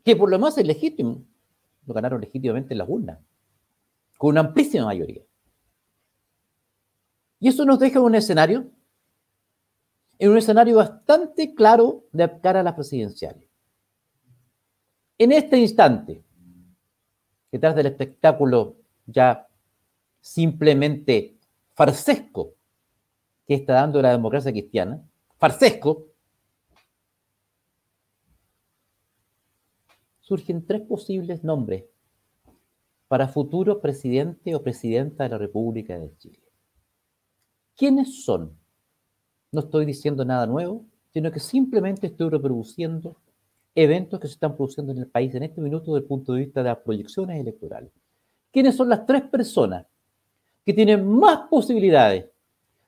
que 0.04 0.16
por 0.16 0.30
lo 0.30 0.38
más 0.40 0.58
es 0.58 0.68
legítimo, 0.68 1.24
lo 1.86 1.94
ganaron 1.94 2.22
legítimamente 2.22 2.74
en 2.74 2.78
la 2.78 2.86
urnas, 2.86 3.20
con 4.18 4.32
una 4.32 4.42
amplísima 4.42 4.86
mayoría. 4.86 5.24
Y 7.44 7.50
eso 7.50 7.66
nos 7.66 7.78
deja 7.78 8.00
un 8.00 8.16
escenario, 8.16 8.72
en 10.18 10.32
un 10.32 10.38
escenario 10.38 10.78
bastante 10.78 11.54
claro 11.54 12.06
de 12.14 12.40
cara 12.40 12.62
a 12.62 12.64
las 12.64 12.74
presidenciales. 12.74 13.50
En 15.18 15.34
este 15.34 15.58
instante, 15.58 16.24
detrás 17.52 17.76
del 17.76 17.88
espectáculo 17.88 18.78
ya 19.06 19.46
simplemente 20.22 21.36
farsesco 21.74 22.54
que 23.46 23.56
está 23.56 23.74
dando 23.74 24.02
la 24.02 24.12
democracia 24.12 24.54
cristiana, 24.54 25.04
farsesco, 25.36 26.08
surgen 30.22 30.66
tres 30.66 30.80
posibles 30.84 31.44
nombres 31.44 31.84
para 33.10 33.28
futuro 33.28 33.82
presidente 33.82 34.56
o 34.56 34.64
presidenta 34.64 35.26
de 35.26 35.30
la 35.32 35.38
República 35.38 36.00
de 36.00 36.18
Chile. 36.18 36.43
¿Quiénes 37.76 38.24
son? 38.24 38.58
No 39.52 39.62
estoy 39.62 39.86
diciendo 39.86 40.26
nada 40.26 40.46
nuevo, 40.46 40.86
sino 41.12 41.32
que 41.32 41.40
simplemente 41.40 42.08
estoy 42.08 42.30
reproduciendo 42.30 43.16
eventos 43.76 44.20
que 44.20 44.28
se 44.28 44.34
están 44.34 44.56
produciendo 44.56 44.92
en 44.92 45.00
el 45.00 45.08
país 45.08 45.34
en 45.36 45.44
este 45.44 45.62
minuto 45.62 45.94
desde 45.94 46.04
el 46.04 46.08
punto 46.08 46.34
de 46.34 46.42
vista 46.42 46.62
de 46.62 46.70
las 46.70 46.80
proyecciones 46.80 47.40
electorales. 47.40 47.92
¿Quiénes 48.52 48.76
son 48.76 48.90
las 48.90 49.06
tres 49.06 49.24
personas 49.24 49.86
que 50.66 50.74
tienen 50.74 51.08
más 51.08 51.48
posibilidades 51.50 52.30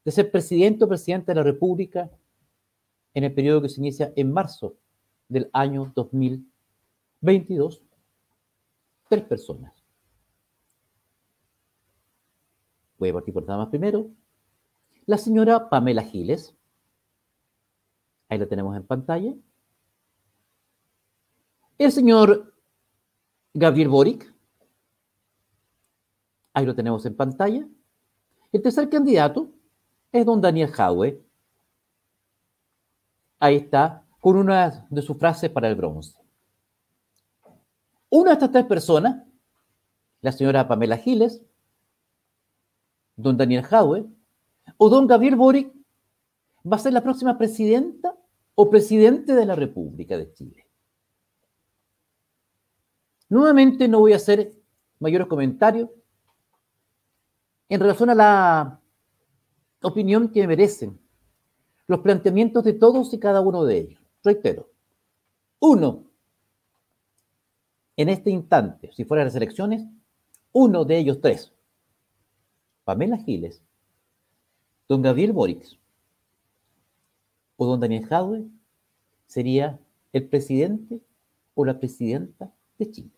de 0.03 0.11
ser 0.11 0.29
presidente 0.31 0.83
o 0.83 0.87
presidente 0.87 1.31
de 1.31 1.35
la 1.35 1.43
República 1.43 2.09
en 3.13 3.23
el 3.23 3.33
periodo 3.33 3.63
que 3.63 3.69
se 3.69 3.79
inicia 3.79 4.13
en 4.15 4.31
marzo 4.31 4.75
del 5.27 5.49
año 5.53 5.91
2022? 5.95 7.81
Tres 9.09 9.23
personas. 9.23 9.73
Voy 12.97 13.09
a 13.09 13.13
partir 13.13 13.33
por 13.33 13.45
nada 13.45 13.59
más 13.59 13.69
primero. 13.69 14.09
La 15.07 15.17
señora 15.17 15.69
Pamela 15.69 16.01
Giles, 16.01 16.55
ahí 18.27 18.39
la 18.39 18.47
tenemos 18.47 18.75
en 18.75 18.85
pantalla. 18.87 19.33
El 21.77 21.91
señor 21.91 22.55
Gabriel 23.53 23.89
Boric, 23.89 24.33
ahí 26.53 26.65
lo 26.65 26.73
tenemos 26.73 27.05
en 27.05 27.15
pantalla. 27.15 27.67
El 28.51 28.61
tercer 28.61 28.89
candidato 28.89 29.51
es 30.11 30.25
don 30.25 30.41
Daniel 30.41 30.71
Jaue. 30.71 31.21
Ahí 33.39 33.57
está, 33.57 34.03
con 34.19 34.37
una 34.37 34.87
de 34.89 35.01
sus 35.03 35.17
frases 35.17 35.51
para 35.51 35.67
el 35.67 35.75
bronce. 35.75 36.17
Una 38.09 38.29
de 38.29 38.33
estas 38.33 38.51
tres 38.51 38.65
personas, 38.65 39.23
la 40.21 40.31
señora 40.31 40.67
Pamela 40.67 40.97
Giles, 40.97 41.43
don 43.15 43.37
Daniel 43.37 43.63
Jaue, 43.63 44.14
o 44.77 44.89
don 44.89 45.07
Gabriel 45.07 45.35
Boric 45.35 45.73
va 46.69 46.77
a 46.77 46.79
ser 46.79 46.93
la 46.93 47.01
próxima 47.01 47.37
presidenta 47.37 48.15
o 48.55 48.69
presidente 48.69 49.33
de 49.33 49.45
la 49.45 49.55
República 49.55 50.17
de 50.17 50.31
Chile. 50.33 50.67
Nuevamente 53.29 53.87
no 53.87 53.99
voy 53.99 54.13
a 54.13 54.17
hacer 54.17 54.53
mayores 54.99 55.27
comentarios 55.27 55.89
en 57.69 57.79
relación 57.79 58.09
a 58.11 58.15
la 58.15 58.81
opinión 59.81 60.29
que 60.31 60.47
merecen 60.47 60.99
los 61.87 61.99
planteamientos 61.99 62.63
de 62.63 62.73
todos 62.73 63.13
y 63.13 63.19
cada 63.19 63.41
uno 63.41 63.65
de 63.65 63.77
ellos. 63.77 64.01
Reitero, 64.23 64.69
uno, 65.59 66.05
en 67.97 68.09
este 68.09 68.29
instante, 68.29 68.91
si 68.93 69.05
fueran 69.05 69.27
las 69.27 69.35
elecciones, 69.35 69.85
uno 70.51 70.85
de 70.85 70.97
ellos 70.97 71.19
tres, 71.21 71.53
Pamela 72.83 73.17
Giles, 73.17 73.61
don 74.87 75.01
Gabriel 75.01 75.33
Boric 75.33 75.77
o 77.57 77.65
don 77.65 77.79
Daniel 77.79 78.05
Jadwe, 78.05 78.45
sería 79.27 79.79
el 80.11 80.27
presidente 80.27 81.01
o 81.53 81.65
la 81.65 81.79
presidenta 81.79 82.51
de 82.77 82.91
Chile. 82.91 83.11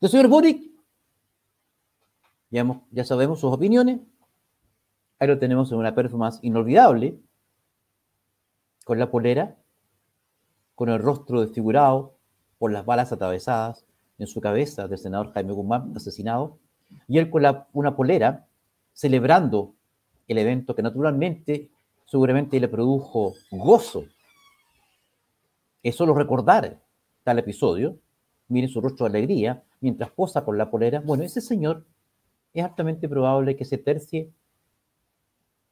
El 0.00 0.08
señor 0.08 0.28
Boric, 0.28 0.70
ya, 2.50 2.80
ya 2.90 3.04
sabemos 3.04 3.40
sus 3.40 3.52
opiniones, 3.52 4.00
ahí 5.18 5.28
lo 5.28 5.38
tenemos 5.38 5.72
en 5.72 5.78
una 5.78 5.94
performance 5.94 6.38
inolvidable, 6.42 7.18
con 8.84 8.98
la 8.98 9.10
polera, 9.10 9.56
con 10.74 10.88
el 10.88 11.00
rostro 11.00 11.40
desfigurado 11.40 12.14
por 12.58 12.70
las 12.70 12.84
balas 12.84 13.12
atravesadas 13.12 13.84
en 14.18 14.26
su 14.26 14.40
cabeza 14.40 14.86
del 14.86 14.98
senador 14.98 15.32
Jaime 15.32 15.52
Guzmán, 15.52 15.92
asesinado, 15.96 16.58
y 17.08 17.18
él 17.18 17.30
con 17.30 17.42
una 17.72 17.96
polera 17.96 18.46
celebrando 18.92 19.74
el 20.28 20.38
evento 20.38 20.74
que 20.74 20.82
naturalmente 20.82 21.70
seguramente 22.06 22.60
le 22.60 22.68
produjo 22.68 23.34
gozo. 23.50 24.04
Es 25.82 25.96
solo 25.96 26.14
recordar 26.14 26.80
tal 27.22 27.38
episodio, 27.38 27.98
miren 28.48 28.70
su 28.70 28.80
rostro 28.80 29.08
de 29.08 29.18
alegría, 29.18 29.62
mientras 29.80 30.10
posa 30.10 30.44
con 30.44 30.56
la 30.56 30.70
polera. 30.70 31.00
Bueno, 31.00 31.24
ese 31.24 31.40
señor 31.40 31.84
es 32.52 32.64
altamente 32.64 33.08
probable 33.08 33.56
que 33.56 33.64
se 33.64 33.78
tercie 33.78 34.30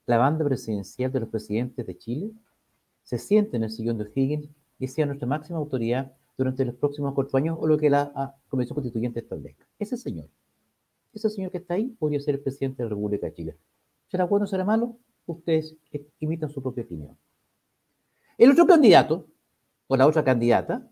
la 0.07 0.19
banda 0.19 0.45
presidencial 0.45 1.13
de 1.13 1.21
los 1.21 1.29
presidentes 1.29 1.87
de 1.87 1.97
Chile, 1.97 2.33
se 3.05 3.19
siente 3.19 3.57
en 3.57 3.65
el 3.65 3.71
sillón 3.71 3.99
de 3.99 4.11
Higgins 4.15 4.49
y 4.79 4.89
sea 4.89 5.07
nuestra 5.07 5.29
máxima 5.29 5.59
autoridad 5.59 6.13
durante 6.37 6.65
los 6.65 6.75
próximos 6.75 7.15
cuatro 7.15 7.37
años 7.39 7.57
o 7.61 7.67
lo 7.67 7.79
que 7.79 7.91
la 7.91 8.13
ah, 8.15 8.35
Comisión 8.49 8.75
Constituyente 8.75 9.21
establezca. 9.21 9.65
Ese 9.79 9.97
señor, 9.97 10.29
ese 11.13 11.31
señor 11.31 11.51
que 11.51 11.59
está 11.59 11.75
ahí 11.75 11.89
podría 11.99 12.21
ser 12.21 12.35
el 12.35 12.41
presidente 12.41 12.83
de 12.83 12.89
la 12.89 12.91
República 12.91 13.27
de 13.27 13.35
Chile. 13.35 13.57
¿Será 14.13 14.27
bueno 14.27 14.45
o 14.45 14.47
será 14.47 14.63
malo? 14.63 14.99
Ustedes 15.25 15.75
imitan 16.21 16.51
su 16.51 16.61
propia 16.63 16.85
opinión. 16.85 17.17
El 18.37 18.51
otro 18.51 18.67
candidato, 18.67 19.27
o 19.87 19.97
la 19.97 20.07
otra 20.07 20.23
candidata, 20.23 20.87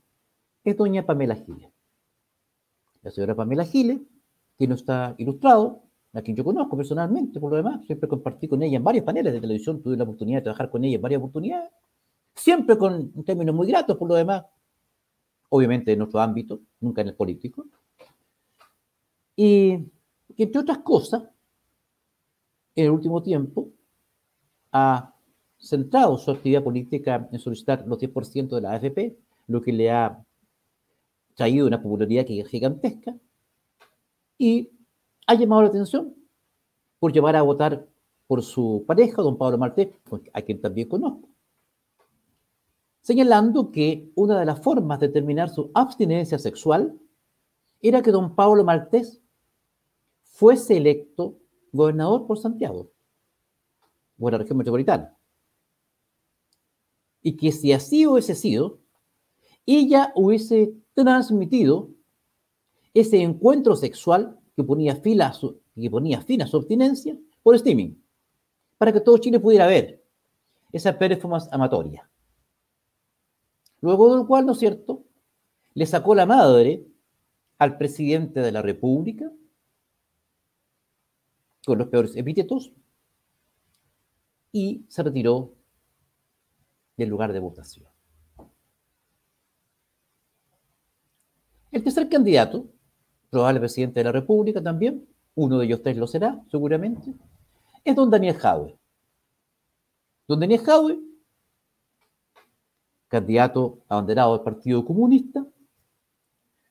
es 0.65 0.75
doña 0.75 1.05
Pamela 1.05 1.35
Giles. 1.35 1.69
La 3.03 3.11
señora 3.11 3.35
Pamela 3.35 3.67
Giles, 3.67 4.01
que 4.59 4.67
no 4.67 4.75
está 4.75 5.15
ilustrado, 5.19 5.83
a 6.15 6.23
quien 6.23 6.35
yo 6.35 6.43
conozco 6.43 6.79
personalmente, 6.79 7.39
por 7.39 7.51
lo 7.51 7.59
demás, 7.59 7.85
siempre 7.85 8.09
compartí 8.09 8.49
con 8.49 8.63
ella 8.63 8.79
en 8.79 8.85
varios 8.85 9.05
paneles 9.05 9.35
de 9.35 9.41
televisión, 9.43 9.83
tuve 9.83 9.99
la 9.99 10.05
oportunidad 10.05 10.39
de 10.39 10.45
trabajar 10.45 10.71
con 10.71 10.83
ella 10.83 10.97
en 10.97 11.03
varias 11.03 11.19
oportunidades, 11.19 11.71
siempre 12.35 12.79
con 12.79 13.13
términos 13.25 13.55
muy 13.55 13.69
gratos, 13.69 13.99
por 13.99 14.09
lo 14.09 14.15
demás, 14.15 14.47
obviamente 15.51 15.93
en 15.93 15.99
nuestro 15.99 16.21
ámbito, 16.21 16.59
nunca 16.81 17.03
en 17.03 17.09
el 17.09 17.15
político, 17.15 17.67
y 19.37 19.79
entre 20.39 20.59
otras 20.59 20.79
cosas, 20.79 21.25
en 22.81 22.87
el 22.87 22.93
último 22.93 23.23
tiempo, 23.23 23.71
ha 24.73 25.15
centrado 25.59 26.17
su 26.19 26.31
actividad 26.31 26.65
política 26.65 27.29
en 27.31 27.39
solicitar 27.39 27.87
los 27.87 27.99
10% 27.99 28.49
de 28.49 28.61
la 28.61 28.73
AFP, 28.73 29.17
lo 29.47 29.61
que 29.61 29.73
le 29.73 29.91
ha 29.91 30.25
traído 31.35 31.67
una 31.67 31.83
popularidad 31.83 32.27
gigantesca, 32.27 33.17
y 34.39 34.71
ha 35.27 35.35
llamado 35.35 35.63
la 35.63 35.69
atención 35.69 36.15
por 36.99 37.13
llevar 37.13 37.37
a 37.37 37.43
votar 37.43 37.87
por 38.27 38.43
su 38.43 38.85
pareja, 38.87 39.23
don 39.23 39.37
Pablo 39.37 39.59
Martés, 39.59 39.89
a 40.33 40.43
quien 40.43 40.61
también 40.61 40.89
conozco, 40.89 41.29
señalando 43.03 43.71
que 43.71 44.11
una 44.15 44.39
de 44.39 44.47
las 44.47 44.61
formas 44.61 45.01
de 45.01 45.09
terminar 45.09 45.49
su 45.51 45.71
abstinencia 45.75 46.39
sexual 46.39 46.99
era 47.83 48.03
que 48.03 48.13
don 48.13 48.35
Pablo 48.35 48.65
Martés 48.65 49.21
fuese 50.23 50.77
electo 50.77 51.39
gobernador 51.73 52.27
por 52.27 52.39
Santiago, 52.39 52.91
o 54.19 54.31
la 54.31 54.39
región 54.39 54.59
metropolitana. 54.59 55.17
Y 57.23 57.37
que 57.37 57.53
si 57.53 57.73
así 57.73 58.07
hubiese 58.07 58.35
sido, 58.35 58.81
ella 59.67 60.13
hubiese 60.15 60.75
transmitido 60.95 61.91
ese 62.95 63.23
encuentro 63.23 63.77
sexual 63.77 64.39
que 64.57 64.65
ponía, 64.65 64.97
fila 64.97 65.33
que 65.75 65.91
ponía 65.91 66.21
fin 66.23 66.43
a 66.43 66.47
su 66.47 66.57
abstinencia 66.57 67.17
por 67.43 67.55
streaming, 67.55 67.95
para 68.79 68.93
que 68.93 69.01
todo 69.01 69.19
Chile 69.19 69.39
pudiera 69.39 69.67
ver 69.67 70.05
esa 70.73 70.99
performance 70.99 71.49
amatoria. 71.53 72.09
Luego 73.81 74.17
del 74.17 74.27
cual, 74.27 74.47
¿no 74.47 74.53
es 74.53 74.59
cierto?, 74.59 75.05
le 75.75 75.87
sacó 75.87 76.15
la 76.15 76.27
madre 76.27 76.87
al 77.59 77.79
presidente 77.79 78.41
de 78.41 78.53
la 78.53 78.63
República 78.63 79.31
con 81.65 81.79
los 81.79 81.89
peores 81.89 82.17
epítetos 82.17 82.73
y 84.53 84.85
se 84.89 85.03
retiró 85.03 85.53
del 86.97 87.09
lugar 87.09 87.33
de 87.33 87.39
votación. 87.39 87.87
El 91.71 91.85
tercer 91.85 92.09
candidato, 92.09 92.67
probable 93.31 93.61
presidente 93.61 94.01
de 94.01 94.05
la 94.05 94.13
República 94.13 94.63
también, 94.63 95.07
uno 95.37 95.59
de 95.59 95.67
ellos 95.67 95.83
tres 95.83 95.97
lo 95.97 96.07
será, 96.07 96.41
seguramente, 96.51 97.15
es 97.85 97.95
don 97.95 98.11
Daniel 98.11 98.37
Jaue. 98.37 98.77
Don 100.27 100.41
Daniel 100.41 100.61
Jaue, 100.61 101.01
candidato 103.09 103.79
abanderado 103.89 104.35
del 104.35 104.45
Partido 104.45 104.85
Comunista, 104.85 105.47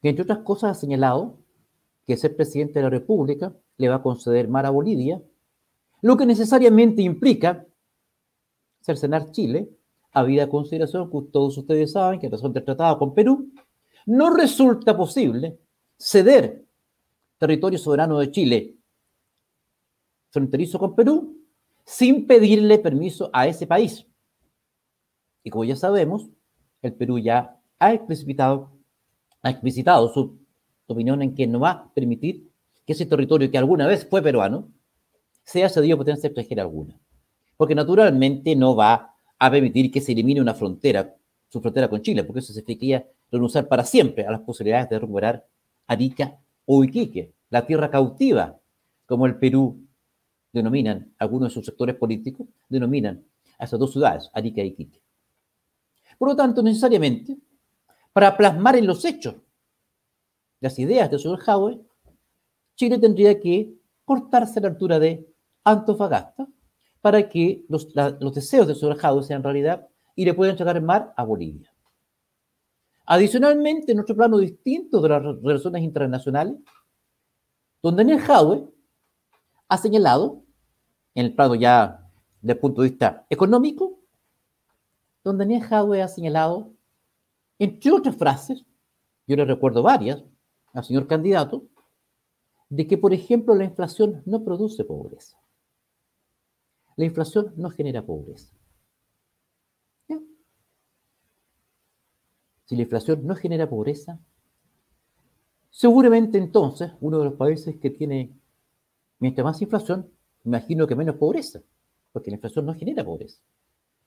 que 0.02 0.10
entre 0.10 0.24
otras 0.24 0.40
cosas 0.40 0.78
ha 0.78 0.80
señalado 0.80 1.38
que 2.10 2.18
ser 2.18 2.36
presidente 2.36 2.80
de 2.80 2.84
la 2.84 2.90
República 2.90 3.54
le 3.78 3.88
va 3.88 3.98
a 3.98 4.02
conceder 4.02 4.48
mar 4.48 4.66
a 4.66 4.72
Bolivia, 4.72 5.22
lo 6.02 6.18
que 6.18 6.26
necesariamente 6.26 7.04
implica 7.04 7.68
cercenar 8.82 9.32
Chile, 9.32 9.70
habida 10.12 10.50
consideración 10.50 11.12
que 11.12 11.22
todos 11.32 11.56
ustedes 11.56 11.92
saben 11.92 12.20
que 12.20 12.26
a 12.26 12.32
razón 12.32 12.52
del 12.52 12.66
tratado 12.66 12.98
con 12.98 13.14
Perú, 13.14 13.52
no 14.08 14.34
resulta 14.34 14.98
posible 14.98 15.60
ceder 16.00 16.66
territorio 17.38 17.78
soberano 17.78 18.18
de 18.18 18.32
Chile 18.32 18.76
fronterizo 20.32 20.80
con 20.80 20.96
Perú 20.96 21.38
sin 21.86 22.26
pedirle 22.26 22.80
permiso 22.80 23.30
a 23.34 23.46
ese 23.46 23.68
país. 23.68 24.08
Y 25.44 25.52
como 25.52 25.64
ya 25.64 25.76
sabemos, 25.76 26.28
el 26.82 26.96
Perú 26.96 27.20
ya 27.20 27.62
ha 27.78 27.94
explicitado, 27.94 28.72
ha 29.44 29.52
explicitado 29.52 30.12
su 30.12 30.39
opinión 30.94 31.22
en 31.22 31.36
que 31.36 31.48
no 31.48 31.60
va 31.60 31.72
a 31.72 31.94
permitir 31.94 32.50
que 32.86 32.94
ese 32.94 33.06
territorio 33.06 33.50
que 33.52 33.58
alguna 33.58 33.88
vez 33.88 34.08
fue 34.10 34.22
peruano 34.22 34.70
sea 35.44 35.70
cedido 35.70 35.98
por 35.98 36.06
potencia 36.06 36.28
extranjera 36.28 36.64
alguna 36.64 37.00
porque 37.60 37.76
naturalmente 37.76 38.56
no 38.56 38.74
va 38.74 39.14
a 39.38 39.52
permitir 39.52 39.92
que 39.92 40.00
se 40.00 40.14
elimine 40.14 40.40
una 40.40 40.54
frontera, 40.54 41.14
su 41.50 41.60
frontera 41.60 41.90
con 41.90 42.02
Chile, 42.02 42.24
porque 42.24 42.40
eso 42.40 42.54
significaría 42.54 43.06
renunciar 43.30 43.68
para 43.68 43.84
siempre 43.84 44.26
a 44.26 44.32
las 44.32 44.40
posibilidades 44.40 44.90
de 44.90 44.98
recuperar 44.98 45.46
Arica 45.86 46.40
o 46.66 46.86
Iquique, 46.86 47.34
la 47.50 47.68
tierra 47.68 47.92
cautiva, 47.92 48.58
como 49.06 49.26
el 49.26 49.36
Perú 49.36 49.78
denominan 50.54 51.14
algunos 51.18 51.50
de 51.50 51.54
sus 51.54 51.66
sectores 51.66 51.98
políticos, 51.98 52.48
denominan 52.70 53.26
a 53.58 53.66
esas 53.66 53.78
dos 53.78 53.92
ciudades, 53.92 54.30
Arica 54.34 54.62
e 54.62 54.68
Iquique. 54.68 55.02
Por 56.18 56.30
lo 56.30 56.38
tanto, 56.38 56.64
necesariamente, 56.64 57.36
para 58.14 58.38
plasmar 58.38 58.78
en 58.78 58.88
los 58.88 59.04
hechos 59.04 59.36
las 60.60 60.78
ideas 60.80 61.10
señor 61.22 61.40
Jaue, 61.40 61.82
Chile 62.76 62.98
tendría 62.98 63.40
que 63.40 63.74
cortarse 64.06 64.60
a 64.60 64.64
la 64.64 64.70
altura 64.70 65.00
de 65.00 65.28
Antofagasta, 65.64 66.48
para 67.02 67.30
que 67.30 67.66
los, 67.70 67.94
deseos 68.34 68.68
de 68.68 68.76
señor 68.76 69.24
sean 69.24 69.44
realidad 69.44 69.88
y 70.16 70.26
le 70.26 70.34
puedan 70.34 70.58
llegar 70.58 70.78
en 70.78 70.86
mar 70.86 71.14
a 71.16 71.24
Bolivia. 71.24 71.74
Adicionalmente, 73.06 73.92
en 73.92 74.00
otro 74.00 74.16
plano 74.16 74.38
distinto 74.38 75.02
de 75.02 75.10
las 75.10 75.24
relaciones 75.42 75.84
internacionales, 75.84 76.56
donde 77.82 78.04
Daniel 78.04 78.20
Jaue 78.20 78.70
ha 79.68 79.78
señalado, 79.78 80.44
en 81.16 81.26
el 81.26 81.34
plano 81.34 81.56
ya 81.56 82.08
desde 82.42 82.54
el 82.54 82.60
punto 82.60 82.82
de 82.82 82.90
vista 82.90 83.26
económico, 83.30 84.00
donde 85.24 85.46
Daniel 85.46 85.64
Jaue 85.64 86.02
ha 86.02 86.08
señalado, 86.08 86.74
entre 87.58 87.92
otras 87.92 88.16
frases, 88.16 88.66
yo 89.26 89.36
le 89.36 89.46
recuerdo 89.46 89.82
varias 89.82 90.24
al 90.74 90.84
señor 90.84 91.08
candidato, 91.08 91.64
de 92.70 92.88
que, 92.88 92.98
por 92.98 93.14
ejemplo, 93.14 93.56
la 93.56 93.66
inflación 93.66 94.22
no 94.26 94.44
produce 94.44 94.84
pobreza. 94.84 95.38
La 96.96 97.06
inflación 97.06 97.54
no 97.58 97.70
genera 97.70 98.06
pobreza. 98.06 98.54
Si 102.66 102.76
la 102.76 102.84
inflación 102.84 103.26
no 103.26 103.36
genera 103.36 103.68
pobreza, 103.68 104.20
seguramente 105.72 106.38
entonces 106.38 106.92
uno 107.02 107.18
de 107.18 107.26
los 107.26 107.34
países 107.34 107.78
que 107.78 107.90
tiene, 107.90 108.32
mientras 109.18 109.44
más 109.44 109.60
inflación, 109.60 110.08
imagino 110.44 110.86
que 110.86 110.96
menos 110.96 111.16
pobreza, 111.16 111.62
porque 112.12 112.30
la 112.30 112.36
inflación 112.36 112.68
no 112.68 112.76
genera 112.76 113.04
pobreza. 113.04 113.42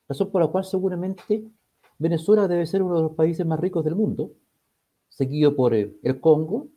Razón 0.09 0.31
por 0.31 0.43
la 0.43 0.49
cual 0.49 0.65
seguramente 0.65 1.45
Venezuela 1.99 2.47
debe 2.47 2.67
ser 2.67 2.85
uno 2.85 2.97
de 2.99 3.03
los 3.03 3.13
países 3.17 3.45
más 3.45 3.59
ricos 3.59 3.85
del 3.85 3.97
mundo, 3.97 4.33
seguido 5.13 5.55
por 5.55 5.75
eh, 5.75 5.95
el 6.03 6.21
Congo, 6.21 6.69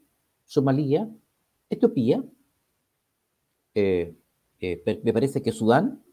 Somalia, 0.43 1.09
Etiopía, 1.69 2.23
eh, 3.73 4.15
eh, 4.59 5.01
me 5.03 5.13
parece 5.13 5.41
que 5.41 5.51
Sudán, 5.51 6.03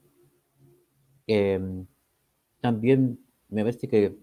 también 2.61 3.25
me 3.49 3.63
parece 3.65 3.89
que 3.89 4.19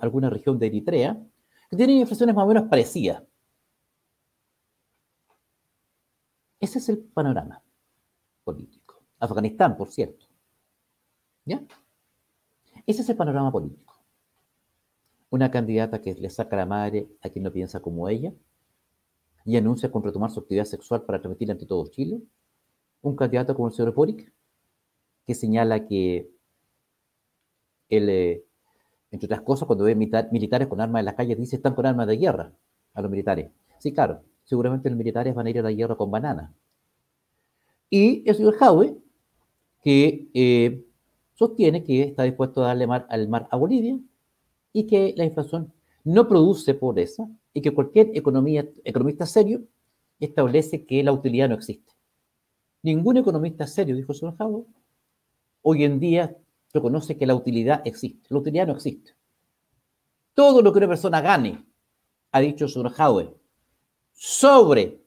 alguna 0.00 0.30
región 0.30 0.58
de 0.58 0.66
Eritrea, 0.66 1.20
que 1.70 1.76
tienen 1.76 1.98
inflaciones 1.98 2.34
más 2.34 2.44
o 2.44 2.48
menos 2.48 2.68
parecidas. 2.68 3.22
Ese 6.60 6.78
es 6.78 6.88
el 6.88 6.98
panorama 6.98 7.62
político. 8.44 9.02
Afganistán, 9.18 9.76
por 9.76 9.90
cierto. 9.90 10.26
¿Ya? 11.44 11.62
Ese 12.86 13.02
es 13.02 13.08
el 13.08 13.16
panorama 13.16 13.50
político. 13.50 13.83
Una 15.34 15.50
candidata 15.50 16.00
que 16.00 16.14
le 16.14 16.30
saca 16.30 16.54
la 16.54 16.64
madre 16.64 17.08
a 17.20 17.28
quien 17.28 17.42
no 17.42 17.50
piensa 17.50 17.82
como 17.82 18.08
ella 18.08 18.32
y 19.44 19.56
anuncia 19.56 19.90
con 19.90 20.04
retomar 20.04 20.30
su 20.30 20.38
actividad 20.38 20.64
sexual 20.64 21.02
para 21.02 21.18
transmitir 21.20 21.50
ante 21.50 21.66
todo 21.66 21.88
Chile. 21.88 22.20
Un 23.02 23.16
candidato 23.16 23.52
como 23.56 23.66
el 23.66 23.74
señor 23.74 23.92
Boric, 23.94 24.32
que 25.26 25.34
señala 25.34 25.86
que 25.88 26.30
él, 27.88 28.08
eh, 28.08 28.44
entre 29.10 29.26
otras 29.26 29.40
cosas, 29.40 29.66
cuando 29.66 29.82
ve 29.82 29.96
militares 29.96 30.68
con 30.68 30.80
armas 30.80 31.00
en 31.00 31.06
las 31.06 31.16
calles, 31.16 31.36
dice 31.36 31.56
están 31.56 31.74
con 31.74 31.84
armas 31.84 32.06
de 32.06 32.16
guerra 32.16 32.52
a 32.92 33.02
los 33.02 33.10
militares. 33.10 33.50
Sí, 33.80 33.92
claro, 33.92 34.22
seguramente 34.44 34.88
los 34.88 34.96
militares 34.96 35.34
van 35.34 35.48
a 35.48 35.50
ir 35.50 35.58
a 35.58 35.62
la 35.62 35.72
guerra 35.72 35.96
con 35.96 36.12
banana. 36.12 36.54
Y 37.90 38.22
el 38.24 38.36
señor 38.36 38.54
Jaue, 38.54 38.96
que 39.82 40.28
eh, 40.32 40.84
sostiene 41.34 41.82
que 41.82 42.02
está 42.02 42.22
dispuesto 42.22 42.62
a 42.62 42.68
darle 42.68 42.86
mar, 42.86 43.04
al 43.10 43.26
mar 43.26 43.48
a 43.50 43.56
Bolivia 43.56 43.98
y 44.74 44.86
que 44.86 45.14
la 45.16 45.24
inflación 45.24 45.72
no 46.02 46.28
produce 46.28 46.74
pobreza 46.74 47.26
y 47.54 47.62
que 47.62 47.72
cualquier 47.72 48.10
economía, 48.12 48.68
economista 48.84 49.24
serio 49.24 49.62
establece 50.20 50.84
que 50.84 51.02
la 51.02 51.12
utilidad 51.12 51.48
no 51.48 51.54
existe. 51.54 51.92
Ningún 52.82 53.16
economista 53.16 53.66
serio, 53.66 53.96
dijo 53.96 54.12
Jaue, 54.36 54.66
hoy 55.62 55.84
en 55.84 55.98
día 55.98 56.36
reconoce 56.72 57.16
que 57.16 57.24
la 57.24 57.34
utilidad 57.34 57.80
existe. 57.86 58.26
La 58.28 58.38
utilidad 58.38 58.66
no 58.66 58.74
existe. 58.74 59.14
Todo 60.34 60.60
lo 60.60 60.72
que 60.72 60.78
una 60.78 60.88
persona 60.88 61.20
gane, 61.20 61.64
ha 62.32 62.40
dicho 62.40 62.66
Schopenhauer, 62.66 63.32
sobre 64.12 65.00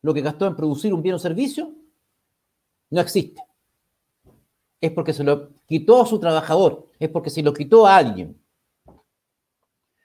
lo 0.00 0.14
que 0.14 0.22
gastó 0.22 0.46
en 0.46 0.56
producir 0.56 0.94
un 0.94 1.02
bien 1.02 1.16
o 1.16 1.18
servicio, 1.18 1.74
no 2.90 3.00
existe. 3.00 3.42
Es 4.80 4.90
porque 4.92 5.12
se 5.12 5.22
lo 5.22 5.50
quitó 5.66 6.02
a 6.02 6.06
su 6.06 6.18
trabajador, 6.18 6.87
es 6.98 7.08
porque 7.10 7.30
se 7.30 7.42
lo 7.42 7.52
quitó 7.52 7.86
a 7.86 7.96
alguien. 7.96 8.40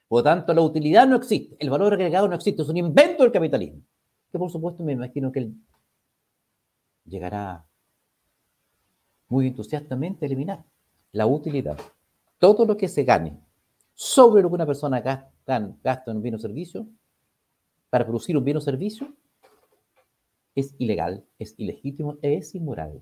Por 0.08 0.20
lo 0.20 0.24
tanto, 0.24 0.54
la 0.54 0.62
utilidad 0.62 1.08
no 1.08 1.16
existe, 1.16 1.56
el 1.60 1.70
valor 1.70 1.94
agregado 1.94 2.28
no 2.28 2.36
existe, 2.36 2.62
es 2.62 2.70
un 2.70 2.78
invento 2.78 3.24
del 3.24 3.32
capitalismo. 3.32 3.82
Que 4.32 4.38
por 4.38 4.52
supuesto 4.52 4.84
me 4.84 4.94
imagino 4.94 5.32
que 5.32 5.40
él 5.40 5.56
llegará 7.06 7.66
muy 9.28 9.48
entusiastamente 9.48 10.26
eliminar 10.26 10.64
la 11.12 11.26
utilidad. 11.26 11.78
Todo 12.38 12.66
lo 12.66 12.78
que 12.78 12.88
se 12.88 13.04
gane 13.04 13.40
sobre 13.94 14.42
lo 14.42 14.50
que 14.50 14.56
una 14.56 14.66
persona 14.66 15.02
gasta, 15.02 16.04
en 16.08 16.18
un 16.18 16.22
bien 16.22 16.36
o 16.36 16.40
servicio, 16.40 16.88
para 17.90 18.06
producir 18.06 18.38
un 18.38 18.44
bien 18.44 18.58
o 18.58 18.62
servicio, 18.62 19.08
es 20.56 20.76
ilegal, 20.78 21.24
es 21.40 21.56
ilegítimo, 21.58 22.18
es 22.22 22.54
inmoral. 22.54 23.02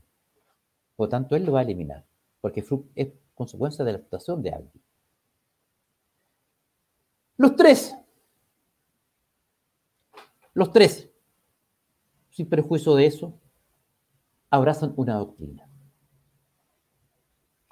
Por 0.95 1.07
lo 1.07 1.09
tanto, 1.09 1.35
él 1.35 1.45
lo 1.45 1.53
va 1.53 1.59
a 1.59 1.63
eliminar, 1.63 2.05
porque 2.39 2.63
es 2.95 3.09
consecuencia 3.33 3.83
de 3.85 3.93
la 3.93 3.97
actuación 3.99 4.41
de 4.41 4.51
alguien. 4.51 4.83
Los 7.37 7.55
tres, 7.55 7.95
los 10.53 10.71
tres, 10.71 11.09
sin 12.29 12.47
perjuicio 12.47 12.95
de 12.95 13.05
eso, 13.07 13.39
abrazan 14.49 14.93
una 14.95 15.15
doctrina. 15.15 15.67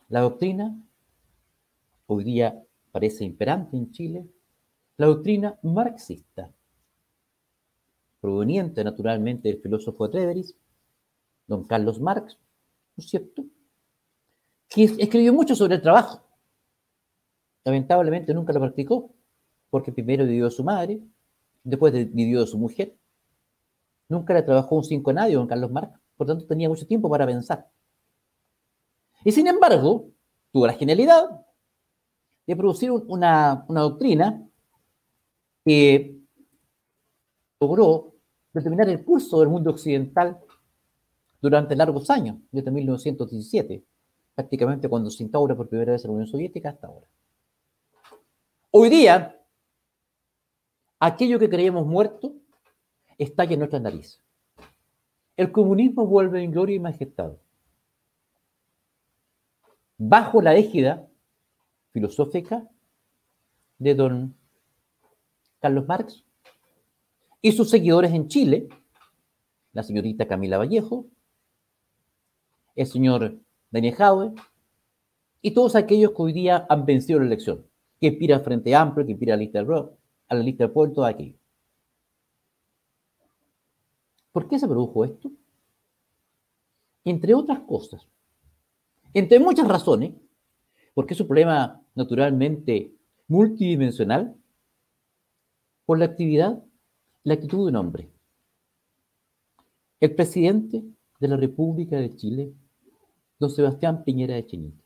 La 0.07 0.21
doctrina, 0.21 0.75
hoy 2.07 2.23
día 2.23 2.63
parece 2.91 3.25
imperante 3.25 3.77
en 3.77 3.91
Chile, 3.91 4.27
la 4.97 5.05
doctrina 5.05 5.59
marxista, 5.61 6.51
proveniente 8.19 8.83
naturalmente 8.83 9.49
del 9.49 9.61
filósofo 9.61 10.09
Treveris, 10.09 10.55
don 11.47 11.63
Carlos 11.65 11.99
Marx, 11.99 12.37
¿no 12.95 13.03
es 13.03 13.09
cierto? 13.09 13.45
Que 14.69 14.83
escribió 14.83 15.33
mucho 15.33 15.55
sobre 15.55 15.75
el 15.75 15.81
trabajo. 15.81 16.23
Lamentablemente 17.65 18.33
nunca 18.33 18.53
lo 18.53 18.59
practicó, 18.59 19.11
porque 19.69 19.91
primero 19.91 20.25
vivió 20.25 20.45
de 20.45 20.51
su 20.51 20.63
madre, 20.63 21.01
después 21.63 21.93
vivió 22.13 22.41
de 22.41 22.47
su 22.47 22.57
mujer. 22.57 22.95
Nunca 24.07 24.33
le 24.33 24.43
trabajó 24.43 24.75
un 24.75 24.83
cinco 24.83 25.11
a 25.11 25.13
nadie 25.13 25.35
don 25.35 25.47
Carlos 25.47 25.71
Marx, 25.71 25.99
por 26.17 26.27
tanto 26.27 26.45
tenía 26.45 26.69
mucho 26.69 26.87
tiempo 26.87 27.09
para 27.09 27.25
pensar. 27.25 27.69
Y 29.23 29.31
sin 29.31 29.47
embargo, 29.47 30.09
tuvo 30.51 30.65
la 30.65 30.73
genialidad 30.73 31.45
de 32.47 32.55
producir 32.55 32.91
una, 32.91 33.65
doctrina 33.67 34.43
que 35.63 36.17
logró 37.59 38.15
determinar 38.53 38.89
el 38.89 39.03
curso 39.03 39.39
del 39.39 39.49
mundo 39.49 39.69
occidental 39.69 40.39
durante 41.41 41.75
largos 41.75 42.09
años, 42.09 42.37
desde 42.51 42.71
1917, 42.71 43.83
prácticamente 44.39 44.87
cuando 44.87 45.11
se 45.11 45.21
instaura 45.21 45.53
por 45.53 45.67
primera 45.67 45.91
vez 45.91 46.05
la 46.05 46.11
Unión 46.11 46.25
Soviética 46.25 46.69
hasta 46.69 46.87
ahora. 46.87 47.05
Hoy 48.71 48.89
día, 48.89 49.37
aquello 50.97 51.37
que 51.37 51.49
creíamos 51.49 51.85
muerto 51.85 52.31
está 53.17 53.43
en 53.43 53.59
nuestra 53.59 53.81
nariz. 53.81 54.17
El 55.35 55.51
comunismo 55.51 56.05
vuelve 56.05 56.41
en 56.41 56.51
gloria 56.51 56.77
y 56.77 56.79
majestad 56.79 57.33
bajo 59.97 60.41
la 60.41 60.55
égida 60.55 61.05
filosófica 61.91 62.65
de 63.77 63.93
don 63.93 64.35
Carlos 65.59 65.85
Marx 65.85 66.23
y 67.41 67.51
sus 67.51 67.69
seguidores 67.69 68.13
en 68.13 68.29
Chile, 68.29 68.69
la 69.73 69.83
señorita 69.83 70.29
Camila 70.29 70.57
Vallejo, 70.57 71.07
el 72.77 72.87
señor 72.87 73.37
Daniel 73.71 73.95
Jaue 73.95 74.33
y 75.41 75.51
todos 75.51 75.75
aquellos 75.75 76.11
que 76.11 76.21
hoy 76.21 76.33
día 76.33 76.65
han 76.69 76.85
vencido 76.85 77.19
la 77.19 77.25
elección, 77.25 77.65
que 77.99 78.07
inspira 78.07 78.37
al 78.37 78.43
Frente 78.43 78.75
Amplio, 78.75 79.05
que 79.05 79.11
inspira 79.11 79.33
a 79.33 79.37
la 79.37 79.43
lista 79.43 79.59
del 79.59 79.67
rock, 79.67 79.93
a 80.27 80.35
la 80.35 80.43
lista 80.43 80.63
del 80.65 80.73
pueblo, 80.73 80.93
todo 80.93 81.05
aquello. 81.05 81.35
¿Por 84.31 84.47
qué 84.47 84.59
se 84.59 84.67
produjo 84.67 85.05
esto? 85.05 85.31
Entre 87.03 87.33
otras 87.33 87.59
cosas, 87.61 88.07
entre 89.13 89.39
muchas 89.39 89.67
razones, 89.67 90.13
porque 90.93 91.13
es 91.13 91.21
un 91.21 91.27
problema 91.27 91.81
naturalmente 91.95 92.93
multidimensional, 93.27 94.35
por 95.85 95.97
la 95.97 96.05
actividad, 96.05 96.63
la 97.23 97.33
actitud 97.33 97.65
de 97.65 97.69
un 97.69 97.75
hombre. 97.75 98.09
El 99.99 100.13
presidente 100.13 100.83
de 101.19 101.27
la 101.27 101.35
República 101.35 101.97
de 101.97 102.15
Chile, 102.15 102.53
don 103.39 103.49
Sebastián 103.49 104.03
Piñera 104.03 104.35
de 104.35 104.45
Chenite. 104.45 104.83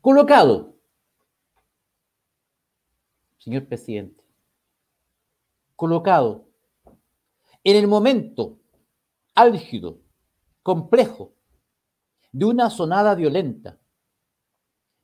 Colocado, 0.00 0.74
señor 3.38 3.66
presidente, 3.66 4.22
colocado 5.76 6.48
en 7.62 7.76
el 7.76 7.86
momento 7.86 8.58
álgido, 9.34 10.00
complejo, 10.62 11.32
de 12.32 12.46
una 12.46 12.68
sonada 12.68 13.14
violenta 13.14 13.78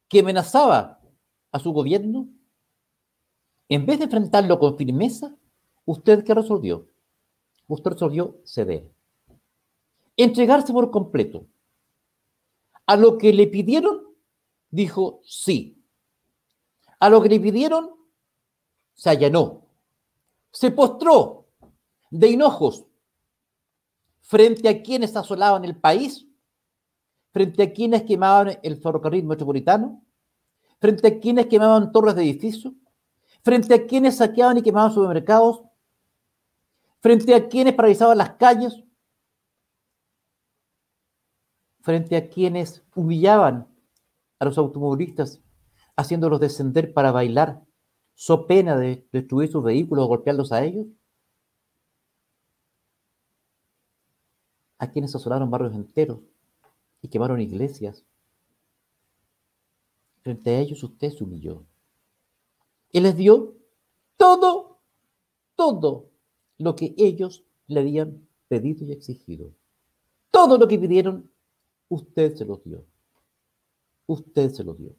que 0.08 0.20
amenazaba 0.20 1.00
a 1.52 1.58
su 1.60 1.72
gobierno, 1.72 2.28
en 3.68 3.86
vez 3.86 3.98
de 3.98 4.04
enfrentarlo 4.06 4.58
con 4.58 4.76
firmeza, 4.76 5.36
¿usted 5.84 6.24
qué 6.24 6.34
resolvió? 6.34 6.88
Usted 7.68 7.92
resolvió 7.92 8.40
ceder. 8.44 8.90
Entregarse 10.16 10.72
por 10.72 10.90
completo. 10.90 11.46
A 12.90 12.96
lo 12.96 13.18
que 13.18 13.32
le 13.32 13.46
pidieron, 13.46 14.00
dijo 14.68 15.20
sí. 15.22 15.80
A 16.98 17.08
lo 17.08 17.22
que 17.22 17.28
le 17.28 17.38
pidieron, 17.38 17.88
se 18.94 19.10
allanó. 19.10 19.68
Se 20.50 20.72
postró. 20.72 21.46
de 22.10 22.26
hinojos 22.26 22.84
frente 24.22 24.68
a 24.68 24.82
quienes 24.82 25.14
asolaban 25.14 25.64
el 25.64 25.76
país, 25.76 26.26
frente 27.32 27.62
a 27.62 27.72
quienes 27.72 28.02
quemaban 28.02 28.58
el 28.60 28.76
ferrocarril 28.82 29.24
metropolitano, 29.24 30.02
frente 30.80 31.06
a 31.06 31.20
quienes 31.20 31.46
quemaban 31.46 31.92
torres 31.92 32.16
de 32.16 32.22
edificios, 32.22 32.74
frente 33.44 33.72
a 33.72 33.86
quienes 33.86 34.16
saqueaban 34.16 34.58
y 34.58 34.62
quemaban 34.62 34.92
supermercados, 34.92 35.62
frente 36.98 37.36
a 37.36 37.46
quienes 37.46 37.74
paralizaban 37.74 38.18
las 38.18 38.32
calles, 38.32 38.82
frente 41.90 42.16
a 42.16 42.28
quienes 42.28 42.84
humillaban 42.94 43.66
a 44.38 44.44
los 44.44 44.56
automovilistas, 44.58 45.40
haciéndolos 45.96 46.38
descender 46.38 46.94
para 46.94 47.10
bailar, 47.10 47.64
so 48.14 48.46
pena 48.46 48.76
de 48.76 49.04
destruir 49.10 49.50
sus 49.50 49.64
vehículos 49.64 50.04
o 50.04 50.08
golpearlos 50.08 50.52
a 50.52 50.62
ellos. 50.64 50.86
A 54.78 54.88
quienes 54.88 55.12
asolaron 55.16 55.50
barrios 55.50 55.74
enteros 55.74 56.20
y 57.02 57.08
quemaron 57.08 57.40
iglesias. 57.40 58.04
Frente 60.22 60.50
a 60.50 60.60
ellos 60.60 60.84
usted 60.84 61.10
se 61.10 61.24
humilló. 61.24 61.64
Y 62.92 63.00
les 63.00 63.16
dio 63.16 63.56
todo, 64.16 64.78
todo 65.56 66.08
lo 66.56 66.76
que 66.76 66.94
ellos 66.98 67.42
le 67.66 67.80
habían 67.80 68.28
pedido 68.46 68.86
y 68.86 68.92
exigido. 68.92 69.50
Todo 70.30 70.56
lo 70.56 70.68
que 70.68 70.78
pidieron, 70.78 71.28
usted 71.90 72.34
se 72.34 72.46
los 72.46 72.64
dio. 72.64 72.86
Usted 74.06 74.50
se 74.50 74.64
los 74.64 74.78
dio. 74.78 74.94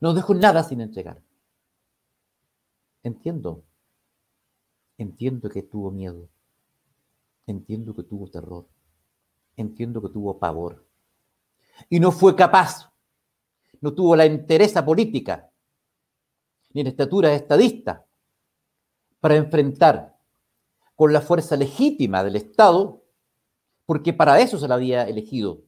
No 0.00 0.14
dejó 0.14 0.34
nada 0.34 0.62
sin 0.62 0.80
entregar. 0.80 1.20
Entiendo. 3.02 3.64
Entiendo 4.96 5.50
que 5.50 5.62
tuvo 5.62 5.90
miedo. 5.90 6.28
Entiendo 7.46 7.94
que 7.94 8.02
tuvo 8.02 8.28
terror. 8.28 8.66
Entiendo 9.56 10.00
que 10.00 10.08
tuvo 10.08 10.38
pavor. 10.38 10.86
Y 11.90 12.00
no 12.00 12.12
fue 12.12 12.34
capaz. 12.34 12.90
No 13.80 13.94
tuvo 13.94 14.16
la 14.16 14.24
entereza 14.24 14.84
política, 14.84 15.50
ni 16.72 16.82
la 16.82 16.88
estatura 16.88 17.32
estadista 17.32 18.04
para 19.20 19.36
enfrentar 19.36 20.18
con 20.96 21.12
la 21.12 21.20
fuerza 21.20 21.56
legítima 21.56 22.24
del 22.24 22.36
Estado, 22.36 23.04
porque 23.86 24.12
para 24.12 24.40
eso 24.40 24.58
se 24.58 24.66
la 24.66 24.74
había 24.74 25.04
elegido, 25.04 25.62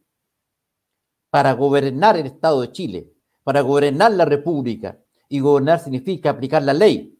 para 1.31 1.53
gobernar 1.53 2.17
el 2.17 2.27
Estado 2.27 2.61
de 2.61 2.73
Chile, 2.73 3.13
para 3.45 3.61
gobernar 3.61 4.13
la 4.13 4.25
República. 4.25 4.99
Y 5.29 5.41
gobernar 5.41 5.79
significa 5.79 6.31
aplicar 6.31 6.63
la 6.63 6.75
ley 6.75 7.17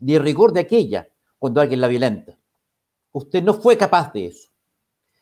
y 0.00 0.14
el 0.14 0.22
rigor 0.22 0.52
de 0.52 0.60
aquella 0.60 1.08
cuando 1.38 1.60
alguien 1.60 1.80
la 1.80 1.88
violenta. 1.88 2.38
Usted 3.12 3.42
no 3.42 3.54
fue 3.54 3.76
capaz 3.76 4.12
de 4.12 4.26
eso. 4.26 4.48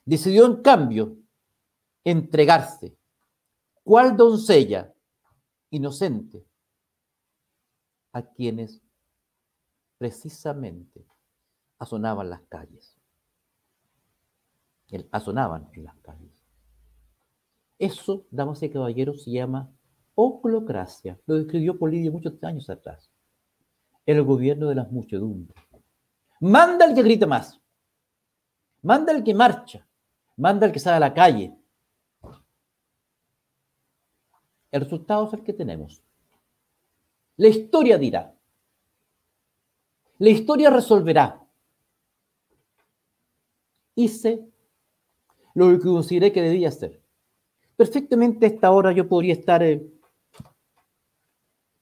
Decidió, 0.04 0.46
en 0.46 0.62
cambio, 0.62 1.16
entregarse. 2.04 2.96
¿Cuál 3.82 4.16
doncella 4.16 4.94
inocente 5.70 6.46
a 8.12 8.22
quienes 8.22 8.80
precisamente 9.98 11.04
asonaban 11.78 12.30
las 12.30 12.42
calles. 12.42 12.96
Asonaban 15.10 15.68
en 15.72 15.84
las 15.84 15.96
calles. 15.96 16.33
Eso, 17.78 18.26
damas 18.30 18.62
y 18.62 18.70
caballeros, 18.70 19.24
se 19.24 19.30
llama 19.30 19.70
oclocracia. 20.14 21.18
Lo 21.26 21.36
describió 21.36 21.78
Polidio 21.78 22.12
muchos 22.12 22.42
años 22.42 22.70
atrás. 22.70 23.10
El 24.06 24.22
gobierno 24.22 24.68
de 24.68 24.76
las 24.76 24.90
muchedumbres. 24.90 25.56
Manda 26.40 26.84
el 26.84 26.94
que 26.94 27.02
grita 27.02 27.26
más. 27.26 27.60
Manda 28.82 29.12
el 29.12 29.24
que 29.24 29.34
marcha. 29.34 29.86
Manda 30.36 30.66
el 30.66 30.72
que 30.72 30.78
sale 30.78 30.96
a 30.96 31.00
la 31.00 31.14
calle. 31.14 31.56
El 34.70 34.80
resultado 34.80 35.26
es 35.26 35.32
el 35.34 35.44
que 35.44 35.52
tenemos. 35.52 36.02
La 37.36 37.48
historia 37.48 37.96
dirá. 37.96 38.34
La 40.18 40.30
historia 40.30 40.70
resolverá. 40.70 41.40
Hice 43.94 44.48
lo 45.54 45.70
que 45.70 45.78
consideré 45.78 46.32
que 46.32 46.42
debía 46.42 46.68
hacer. 46.68 47.03
Perfectamente 47.76 48.46
a 48.46 48.48
esta 48.48 48.70
hora 48.70 48.92
yo 48.92 49.08
podría 49.08 49.32
estar 49.32 49.62
eh, 49.62 49.84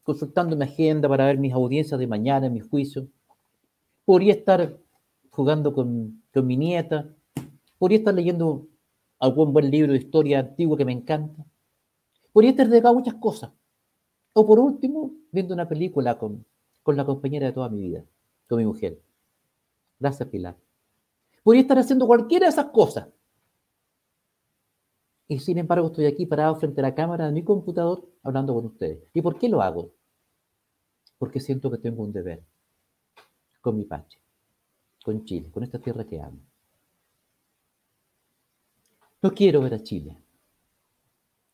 consultando 0.02 0.56
mi 0.56 0.64
agenda 0.64 1.08
para 1.08 1.26
ver 1.26 1.38
mis 1.38 1.52
audiencias 1.52 1.98
de 1.98 2.06
mañana, 2.06 2.48
mis 2.48 2.66
juicios. 2.66 3.06
Podría 4.04 4.32
estar 4.32 4.78
jugando 5.30 5.72
con, 5.72 6.22
mi 6.34 6.56
nieta. 6.56 7.08
Podría 7.78 7.98
estar 7.98 8.14
leyendo 8.14 8.66
algún 9.18 9.52
buen 9.52 9.70
libro 9.70 9.92
de 9.92 9.98
historia 9.98 10.40
antigua 10.40 10.76
que 10.76 10.84
me 10.84 10.92
encanta. 10.92 11.44
Podría 12.32 12.52
estar 12.52 12.68
dedicado 12.68 12.94
muchas 12.94 13.14
cosas. 13.14 13.50
O 14.32 14.46
por 14.46 14.58
último, 14.58 15.12
viendo 15.30 15.52
una 15.52 15.68
película 15.68 16.18
con, 16.18 16.44
con 16.82 16.96
la 16.96 17.04
compañera 17.04 17.46
de 17.46 17.52
toda 17.52 17.68
mi 17.68 17.82
vida, 17.82 18.02
con 18.48 18.58
mi 18.58 18.64
mujer. 18.64 18.98
Gracias, 20.00 20.28
Pilar. 20.28 20.56
Podría 21.42 21.62
estar 21.62 21.78
haciendo 21.78 22.06
cualquiera 22.06 22.46
de 22.46 22.50
esas 22.50 22.66
cosas. 22.66 23.08
Y 25.32 25.38
sin 25.38 25.56
embargo 25.56 25.86
estoy 25.86 26.04
aquí 26.04 26.26
parado 26.26 26.56
frente 26.56 26.82
a 26.82 26.82
la 26.82 26.94
cámara 26.94 27.24
de 27.24 27.32
mi 27.32 27.42
computador 27.42 28.06
hablando 28.22 28.52
con 28.52 28.66
ustedes. 28.66 29.02
¿Y 29.14 29.22
por 29.22 29.38
qué 29.38 29.48
lo 29.48 29.62
hago? 29.62 29.94
Porque 31.16 31.40
siento 31.40 31.70
que 31.70 31.78
tengo 31.78 32.02
un 32.02 32.12
deber 32.12 32.44
con 33.62 33.78
mi 33.78 33.86
patria, 33.86 34.20
con 35.02 35.24
Chile, 35.24 35.50
con 35.50 35.62
esta 35.62 35.78
tierra 35.78 36.04
que 36.04 36.20
amo. 36.20 36.38
No 39.22 39.32
quiero 39.32 39.62
ver 39.62 39.72
a 39.72 39.82
Chile. 39.82 40.18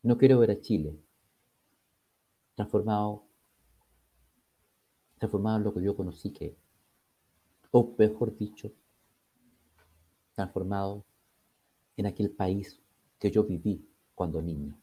No 0.03 0.17
quiero 0.17 0.39
ver 0.39 0.51
a 0.51 0.59
Chile 0.59 0.99
transformado, 2.55 3.23
transformado 5.19 5.55
en 5.55 5.63
lo 5.63 5.73
que 5.73 5.81
yo 5.81 5.95
conocí 5.95 6.33
que, 6.33 6.57
o 7.71 7.95
mejor 7.97 8.35
dicho, 8.35 8.73
transformado 10.35 11.05
en 11.95 12.07
aquel 12.07 12.29
país 12.31 12.77
que 13.19 13.29
yo 13.29 13.43
viví 13.43 13.85
cuando 14.15 14.41
niño. 14.41 14.79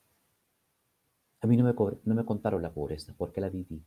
A 1.41 1.47
mí 1.47 1.57
no 1.57 1.65
me, 1.65 1.75
no 2.05 2.15
me 2.15 2.25
contaron 2.25 2.63
la 2.63 2.73
pobreza 2.73 3.15
porque 3.17 3.41
la 3.41 3.49
viví 3.49 3.83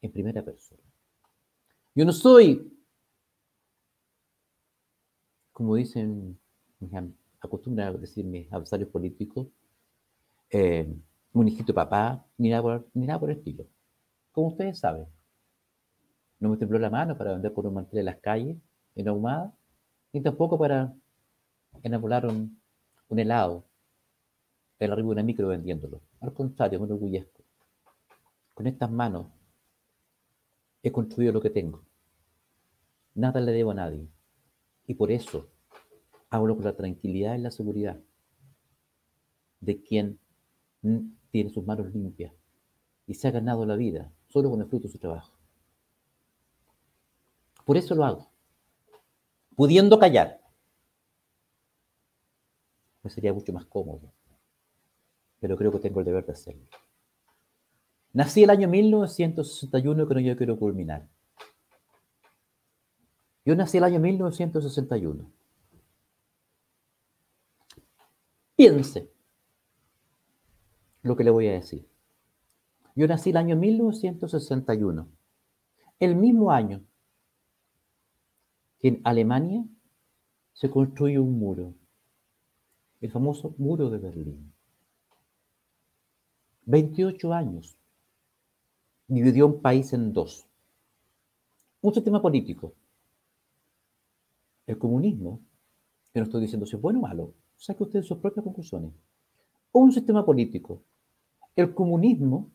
en 0.00 0.12
primera 0.12 0.42
persona. 0.42 0.82
Yo 1.94 2.04
no 2.04 2.12
soy, 2.12 2.72
como 5.52 5.74
dicen, 5.76 6.38
acostumbran 7.40 7.88
a 7.88 7.98
decir 7.98 8.26
adversarios 8.50 8.88
políticos, 8.88 9.48
eh, 10.50 10.86
un 11.34 11.48
hijito 11.48 11.74
papá, 11.74 12.26
ni 12.38 12.50
nada, 12.50 12.62
por, 12.62 12.88
ni 12.94 13.06
nada 13.06 13.20
por 13.20 13.30
el 13.30 13.38
estilo. 13.38 13.66
Como 14.32 14.48
ustedes 14.48 14.78
saben, 14.78 15.06
no 16.40 16.48
me 16.48 16.56
tembló 16.56 16.78
la 16.78 16.90
mano 16.90 17.16
para 17.16 17.32
vender 17.32 17.52
por 17.52 17.66
un 17.66 17.74
mantel 17.74 18.00
en 18.00 18.04
las 18.06 18.18
calles, 18.18 18.56
en 18.94 19.08
ahumada, 19.08 19.54
ni 20.12 20.22
tampoco 20.22 20.58
para 20.58 20.94
enamorar 21.82 22.26
un 22.26 22.58
helado 23.18 23.64
el 24.84 24.92
arriba 24.92 25.08
de 25.08 25.12
una 25.12 25.22
micro 25.22 25.48
vendiéndolo. 25.48 26.00
Al 26.20 26.32
contrario, 26.32 26.80
me 26.80 26.86
enorgullezco. 26.86 27.44
Con 28.54 28.66
estas 28.66 28.90
manos 28.90 29.28
he 30.82 30.90
construido 30.90 31.32
lo 31.32 31.40
que 31.40 31.50
tengo. 31.50 31.84
Nada 33.14 33.40
le 33.40 33.52
debo 33.52 33.70
a 33.70 33.74
nadie. 33.74 34.08
Y 34.86 34.94
por 34.94 35.10
eso 35.10 35.48
hablo 36.30 36.56
con 36.56 36.64
la 36.64 36.74
tranquilidad 36.74 37.36
y 37.36 37.42
la 37.42 37.50
seguridad 37.50 38.00
de 39.60 39.80
quien 39.80 40.18
tiene 41.30 41.50
sus 41.50 41.64
manos 41.64 41.94
limpias 41.94 42.32
y 43.06 43.14
se 43.14 43.28
ha 43.28 43.30
ganado 43.30 43.64
la 43.64 43.76
vida 43.76 44.12
solo 44.28 44.50
con 44.50 44.60
el 44.60 44.66
fruto 44.66 44.88
de 44.88 44.92
su 44.92 44.98
trabajo. 44.98 45.32
Por 47.64 47.76
eso 47.76 47.94
lo 47.94 48.04
hago. 48.04 48.28
Pudiendo 49.54 49.98
callar, 49.98 50.40
me 53.04 53.10
sería 53.10 53.32
mucho 53.32 53.52
más 53.52 53.66
cómodo 53.66 54.12
pero 55.42 55.56
creo 55.56 55.72
que 55.72 55.80
tengo 55.80 55.98
el 55.98 56.06
deber 56.06 56.24
de 56.24 56.34
hacerlo. 56.34 56.62
Nací 58.12 58.44
el 58.44 58.50
año 58.50 58.68
1961 58.68 60.06
que 60.06 60.14
no 60.14 60.20
yo 60.20 60.36
quiero 60.36 60.56
culminar. 60.56 61.08
Yo 63.44 63.56
nací 63.56 63.78
el 63.78 63.82
año 63.82 63.98
1961. 63.98 65.32
Piense 68.54 69.10
lo 71.02 71.16
que 71.16 71.24
le 71.24 71.32
voy 71.32 71.48
a 71.48 71.54
decir. 71.54 71.88
Yo 72.94 73.08
nací 73.08 73.30
el 73.30 73.36
año 73.36 73.56
1961, 73.56 75.08
el 75.98 76.14
mismo 76.14 76.52
año 76.52 76.84
que 78.78 78.88
en 78.88 79.00
Alemania 79.02 79.64
se 80.52 80.70
construyó 80.70 81.24
un 81.24 81.36
muro, 81.36 81.74
el 83.00 83.10
famoso 83.10 83.56
muro 83.58 83.90
de 83.90 83.98
Berlín. 83.98 84.52
28 86.64 87.32
años, 87.32 87.76
dividió 89.08 89.46
un 89.46 89.60
país 89.60 89.92
en 89.92 90.12
dos. 90.12 90.46
Un 91.80 91.92
sistema 91.92 92.22
político, 92.22 92.74
el 94.66 94.78
comunismo, 94.78 95.40
que 96.12 96.20
no 96.20 96.24
estoy 96.26 96.42
diciendo 96.42 96.66
si 96.66 96.76
es 96.76 96.82
bueno 96.82 97.00
o 97.00 97.02
malo, 97.02 97.34
saque 97.56 97.82
usted 97.82 98.02
sus 98.02 98.18
propias 98.18 98.44
conclusiones, 98.44 98.92
un 99.72 99.90
sistema 99.90 100.24
político, 100.24 100.82
el 101.56 101.74
comunismo, 101.74 102.50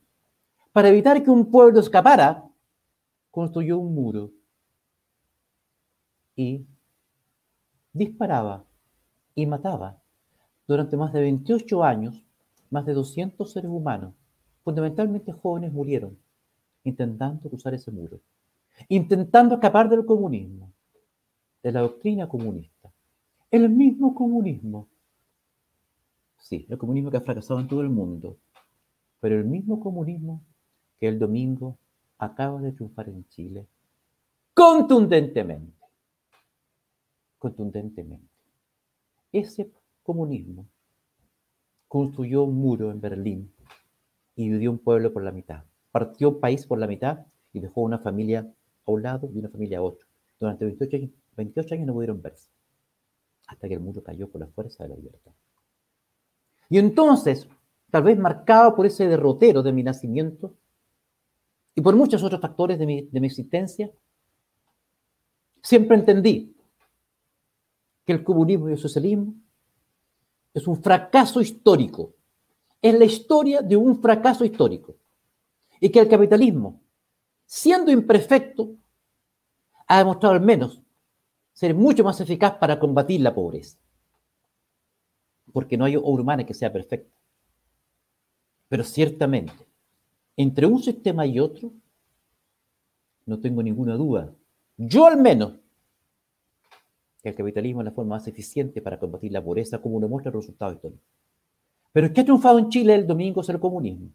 para 0.72 0.89
evitar 0.89 1.24
que 1.24 1.30
un 1.30 1.52
pueblo 1.52 1.80
escapara, 1.80 2.46
construyó 3.32 3.78
un 3.78 3.93
muro 3.93 4.32
y 6.36 6.65
disparaba 7.93 8.63
y 9.36 9.46
mataba 9.46 10.02
durante 10.67 10.96
más 10.98 11.12
de 11.13 11.22
28 11.22 11.84
años 11.84 12.27
más 12.69 12.86
de 12.86 12.93
200 12.93 13.51
seres 13.51 13.69
humanos, 13.69 14.13
fundamentalmente 14.63 15.32
jóvenes, 15.32 15.71
murieron 15.71 16.17
intentando 16.84 17.49
cruzar 17.49 17.73
ese 17.73 17.91
muro, 17.91 18.19
intentando 18.88 19.56
escapar 19.56 19.89
del 19.89 20.06
comunismo, 20.06 20.71
de 21.62 21.71
la 21.71 21.82
doctrina 21.82 22.30
comunista. 22.30 22.91
El 23.51 23.69
mismo 23.69 24.15
comunismo, 24.15 24.88
sí, 26.38 26.65
el 26.69 26.77
comunismo 26.77 27.12
que 27.12 27.17
ha 27.17 27.21
fracasado 27.21 27.60
en 27.60 27.67
todo 27.67 27.82
el 27.82 27.89
mundo, 27.89 28.38
pero 29.19 29.36
el 29.36 29.45
mismo 29.45 29.80
comunismo 29.80 30.41
que 30.99 31.08
el 31.08 31.19
domingo 31.19 31.77
acaba 32.17 32.62
de 32.62 32.71
triunfar 32.71 33.10
en 33.10 33.27
Chile 33.30 33.67
contundentemente. 34.53 35.73
Contundentemente. 37.38 38.27
Ese 39.32 39.71
comunismo 40.03 40.65
construyó 41.88 42.43
un 42.43 42.56
muro 42.56 42.91
en 42.91 43.02
Berlín 43.02 43.54
y 44.36 44.43
dividió 44.43 44.71
un 44.71 44.80
pueblo 44.80 45.13
por 45.13 45.23
la 45.23 45.32
mitad. 45.32 45.63
Partió 45.91 46.30
un 46.30 46.39
país 46.39 46.65
por 46.65 46.80
la 46.80 46.88
mitad 46.88 47.26
y 47.54 47.60
dejó 47.60 47.82
una 47.82 48.00
familia 48.00 48.52
a 48.86 48.91
un 48.91 49.02
lado 49.02 49.30
y 49.34 49.39
una 49.39 49.50
familia 49.50 49.80
a 49.80 49.82
otro. 49.82 50.08
Durante 50.39 50.65
28 50.65 50.95
años, 50.97 51.12
28 51.36 51.76
años 51.76 51.88
no 51.88 51.93
pudieron 51.93 52.21
verse, 52.21 52.50
hasta 53.47 53.67
que 53.67 53.73
el 53.73 53.80
muro 53.80 54.04
cayó 54.04 54.30
por 54.30 54.41
la 54.41 54.47
fuerza 54.47 54.84
de 54.84 54.89
la 54.89 54.95
libertad. 54.95 55.32
Y 56.69 56.78
entonces, 56.78 57.47
tal 57.89 58.04
vez 58.04 58.17
marcado 58.17 58.76
por 58.76 58.86
ese 58.86 59.08
derrotero 59.08 59.63
de 59.63 59.71
mi 59.71 59.82
nacimiento 59.82 60.54
y 61.73 61.82
por 61.82 61.95
muchos 61.95 62.21
otros 62.23 62.41
factores 62.41 62.78
de 62.78 62.86
mi, 62.86 63.02
de 63.04 63.19
mi 63.19 63.28
existencia, 63.28 63.89
siempre 65.63 65.97
entendí 65.97 66.56
que 68.06 68.13
el 68.13 68.23
comunismo 68.23 68.69
y 68.69 68.73
el 68.73 68.78
socialismo 68.78 69.34
es 70.54 70.68
un 70.68 70.82
fracaso 70.82 71.42
histórico. 71.42 72.14
Es 72.82 72.98
la 72.98 73.06
historia 73.06 73.62
de 73.62 73.76
un 73.76 74.02
fracaso 74.02 74.46
histórico. 74.46 74.96
Y 75.80 75.90
que 75.90 76.00
el 76.00 76.08
capitalismo, 76.08 76.82
siendo 77.46 77.92
imperfecto, 77.92 78.76
ha 79.88 80.00
demostrado 80.00 80.36
al 80.36 80.42
menos 80.42 80.82
ser 81.54 81.74
mucho 81.74 82.04
más 82.04 82.20
eficaz 82.22 82.56
para 82.56 82.80
combatir 82.80 83.22
la 83.22 83.34
pobreza. 83.34 83.78
Porque 85.54 85.78
no 85.78 85.86
hay 85.86 85.96
obra 85.96 86.22
humana 86.22 86.46
que 86.46 86.54
sea 86.54 86.72
perfecta. 86.72 87.16
Pero 88.70 88.84
ciertamente, 88.84 89.54
entre 90.36 90.66
un 90.66 90.82
sistema 90.84 91.26
y 91.26 91.40
otro, 91.40 91.72
no 93.26 93.40
tengo 93.40 93.64
ninguna 93.64 93.96
duda. 93.96 94.34
Yo 94.78 95.06
al 95.08 95.18
menos 95.18 95.54
el 97.30 97.36
capitalismo 97.36 97.82
es 97.82 97.86
la 97.86 97.92
forma 97.92 98.16
más 98.16 98.28
eficiente 98.28 98.82
para 98.82 99.00
combatir 99.00 99.32
la 99.32 99.44
pobreza, 99.44 99.82
como 99.82 100.00
lo 100.00 100.08
muestra 100.08 100.30
el 100.30 100.36
resultado 100.36 100.74
histórico. 100.74 101.02
Pero 101.92 102.08
es 102.08 102.13
que 102.13 102.22
ha 102.22 102.24
triunfado 102.24 102.60
en 102.60 102.70
Chile 102.70 102.96
el 102.96 103.08
domingo 103.08 103.42
es 103.42 103.50
el 103.50 103.60
comunismo, 103.60 104.10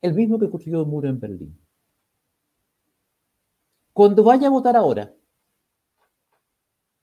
el 0.00 0.14
mismo 0.14 0.38
que 0.38 0.50
construyó 0.50 0.80
el 0.80 0.86
muro 0.86 1.08
en 1.08 1.18
Berlín. 1.18 1.58
Cuando 3.92 4.22
vaya 4.24 4.46
a 4.46 4.50
votar 4.50 4.76
ahora, 4.76 5.12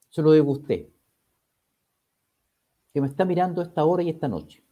se 0.09 0.21
lo 0.21 0.31
digo 0.31 0.49
a 0.49 0.57
usted, 0.57 0.87
que 2.93 3.01
me 3.01 3.07
está 3.07 3.25
mirando 3.25 3.61
esta 3.61 3.85
hora 3.85 4.01
y 4.01 4.09
esta 4.09 4.27
noche. 4.27 4.63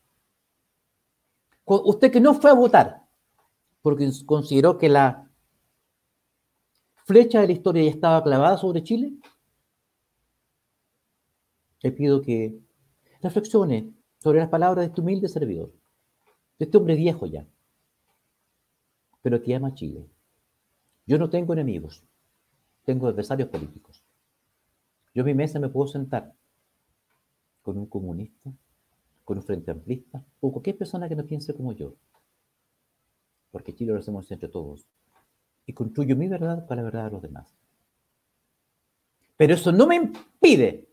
Usted 1.65 2.11
que 2.11 2.21
no 2.21 2.33
fue 2.33 2.49
a 2.49 2.53
votar, 2.53 3.03
porque 3.81 4.09
consideró 4.25 4.77
que 4.77 4.89
la 4.89 5.29
flecha 7.05 7.41
de 7.41 7.47
la 7.47 7.53
historia 7.53 7.83
ya 7.83 7.91
estaba 7.91 8.23
clavada 8.23 8.57
sobre 8.57 8.83
Chile, 8.83 9.13
le 11.81 11.91
pido 11.91 12.21
que 12.21 12.59
reflexione 13.21 13.93
sobre 14.19 14.39
las 14.39 14.49
palabras 14.49 14.83
de 14.83 14.87
este 14.87 15.01
humilde 15.01 15.27
servidor, 15.27 15.71
de 16.57 16.65
este 16.65 16.77
hombre 16.77 16.95
viejo 16.95 17.25
ya, 17.25 17.45
pero 19.21 19.41
que 19.41 19.55
ama 19.55 19.73
Chile. 19.73 20.05
Yo 21.05 21.17
no 21.17 21.29
tengo 21.29 21.53
enemigos, 21.53 22.03
tengo 22.83 23.07
adversarios 23.07 23.49
políticos. 23.49 24.03
Yo 25.13 25.21
en 25.21 25.27
mi 25.27 25.33
mesa 25.33 25.59
me 25.59 25.69
puedo 25.69 25.87
sentar 25.87 26.33
con 27.61 27.77
un 27.77 27.87
comunista, 27.87 28.51
con 29.23 29.37
un 29.37 29.43
frente 29.43 29.71
amplista, 29.71 30.23
o 30.39 30.51
cualquier 30.51 30.77
persona 30.77 31.09
que 31.09 31.15
no 31.15 31.25
piense 31.25 31.53
como 31.53 31.73
yo. 31.73 31.95
Porque 33.51 33.73
Chile 33.75 33.93
lo 33.93 33.99
hacemos 33.99 34.29
entre 34.31 34.47
todos. 34.47 34.85
Y 35.65 35.73
construyo 35.73 36.15
mi 36.15 36.27
verdad 36.27 36.65
para 36.65 36.81
la 36.81 36.85
verdad 36.85 37.05
de 37.05 37.11
los 37.11 37.21
demás. 37.21 37.53
Pero 39.35 39.53
eso 39.53 39.71
no 39.71 39.87
me 39.87 39.95
impide 39.95 40.86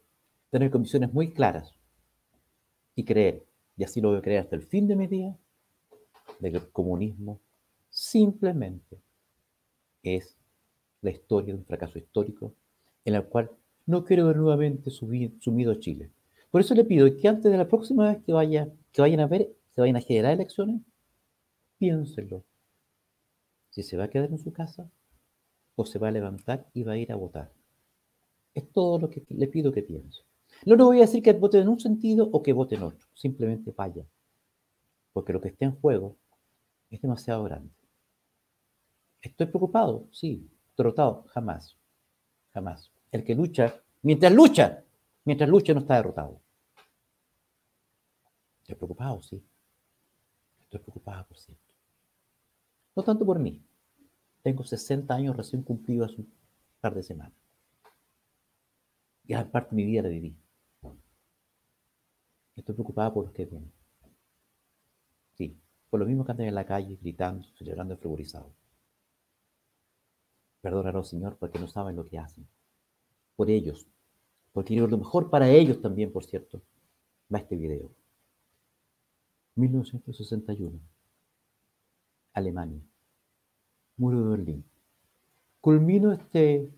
tener 0.54 0.70
condiciones 0.70 1.12
muy 1.12 1.32
claras 1.32 1.74
y 2.94 3.04
creer, 3.04 3.44
y 3.76 3.82
así 3.82 4.00
lo 4.00 4.10
voy 4.10 4.18
a 4.18 4.22
creer 4.22 4.42
hasta 4.42 4.54
el 4.54 4.62
fin 4.62 4.86
de 4.86 4.94
mi 4.94 5.08
día, 5.08 5.36
de 6.38 6.52
que 6.52 6.58
el 6.58 6.70
comunismo 6.70 7.40
simplemente 7.90 9.00
es 10.04 10.36
la 11.02 11.10
historia 11.10 11.52
de 11.52 11.58
un 11.58 11.66
fracaso 11.66 11.98
histórico 11.98 12.54
en 13.04 13.16
el 13.16 13.24
cual 13.24 13.50
no 13.86 14.04
quiero 14.04 14.28
ver 14.28 14.36
nuevamente 14.36 14.90
sumido 14.90 15.72
a 15.72 15.80
Chile. 15.80 16.12
Por 16.52 16.60
eso 16.60 16.76
le 16.76 16.84
pido 16.84 17.08
que 17.16 17.26
antes 17.26 17.50
de 17.50 17.58
la 17.58 17.66
próxima 17.66 18.12
vez 18.12 18.22
que, 18.22 18.32
vaya, 18.32 18.68
que 18.92 19.02
vayan 19.02 19.18
a 19.18 19.26
ver, 19.26 19.52
se 19.72 19.80
vayan 19.80 19.96
a 19.96 20.02
generar 20.02 20.34
elecciones, 20.34 20.82
piénsenlo. 21.78 22.44
Si 23.70 23.82
se 23.82 23.96
va 23.96 24.04
a 24.04 24.08
quedar 24.08 24.30
en 24.30 24.38
su 24.38 24.52
casa 24.52 24.88
o 25.74 25.84
se 25.84 25.98
va 25.98 26.06
a 26.06 26.12
levantar 26.12 26.70
y 26.72 26.84
va 26.84 26.92
a 26.92 26.96
ir 26.96 27.10
a 27.10 27.16
votar. 27.16 27.50
Es 28.54 28.70
todo 28.70 29.00
lo 29.00 29.10
que 29.10 29.20
le 29.30 29.48
pido 29.48 29.72
que 29.72 29.82
piense. 29.82 30.23
No 30.64 30.76
le 30.76 30.84
voy 30.84 30.98
a 30.98 31.02
decir 31.02 31.22
que 31.22 31.32
vote 31.32 31.58
en 31.58 31.68
un 31.68 31.80
sentido 31.80 32.28
o 32.32 32.42
que 32.42 32.52
vote 32.52 32.76
en 32.76 32.84
otro, 32.84 33.06
simplemente 33.14 33.72
vaya, 33.76 34.04
porque 35.12 35.32
lo 35.32 35.40
que 35.40 35.48
está 35.48 35.64
en 35.64 35.76
juego 35.76 36.16
es 36.90 37.00
demasiado 37.02 37.44
grande. 37.44 37.70
¿Estoy 39.20 39.46
preocupado? 39.46 40.06
Sí. 40.12 40.48
¿Derrotado? 40.76 41.24
Jamás. 41.28 41.76
Jamás. 42.52 42.90
El 43.10 43.24
que 43.24 43.34
lucha, 43.34 43.74
mientras 44.02 44.32
lucha, 44.32 44.84
mientras 45.24 45.48
lucha 45.48 45.72
no 45.72 45.80
está 45.80 45.96
derrotado. 45.96 46.40
Estoy 48.60 48.76
preocupado, 48.76 49.22
sí. 49.22 49.42
Estoy 50.60 50.80
preocupado, 50.80 51.26
por 51.26 51.38
cierto. 51.38 51.62
No 52.96 53.02
tanto 53.02 53.24
por 53.24 53.38
mí. 53.38 53.62
Tengo 54.42 54.62
60 54.64 55.14
años 55.14 55.36
recién 55.36 55.62
cumplidos 55.62 56.12
hace 56.12 56.20
un 56.20 56.32
par 56.80 56.94
de 56.94 57.02
semanas. 57.02 57.32
Ya 59.24 59.50
parte 59.50 59.70
de 59.70 59.76
mi 59.76 59.86
vida 59.86 60.02
la 60.02 60.08
viví. 60.08 60.36
Estoy 62.56 62.74
preocupada 62.74 63.12
por 63.12 63.24
los 63.24 63.34
que 63.34 63.46
vienen. 63.46 63.72
Sí, 65.34 65.58
por 65.90 66.00
lo 66.00 66.06
mismo 66.06 66.24
que 66.24 66.32
andan 66.32 66.46
en 66.46 66.54
la 66.54 66.66
calle 66.66 66.96
gritando, 67.00 67.46
celebrando 67.58 67.96
frivolizados. 67.96 68.52
Perdónanos, 70.60 71.08
Señor, 71.08 71.36
porque 71.38 71.58
no 71.58 71.66
saben 71.66 71.96
lo 71.96 72.06
que 72.06 72.18
hacen. 72.18 72.46
Por 73.36 73.50
ellos, 73.50 73.86
porque 74.52 74.76
lo 74.76 74.96
mejor 74.96 75.30
para 75.30 75.50
ellos 75.50 75.82
también, 75.82 76.12
por 76.12 76.24
cierto, 76.24 76.62
va 77.32 77.40
este 77.40 77.56
video. 77.56 77.90
1961. 79.56 80.78
Alemania. 82.32 82.80
Muro 83.96 84.22
de 84.22 84.30
Berlín. 84.30 84.64
Culmino 85.60 86.12
este, 86.12 86.70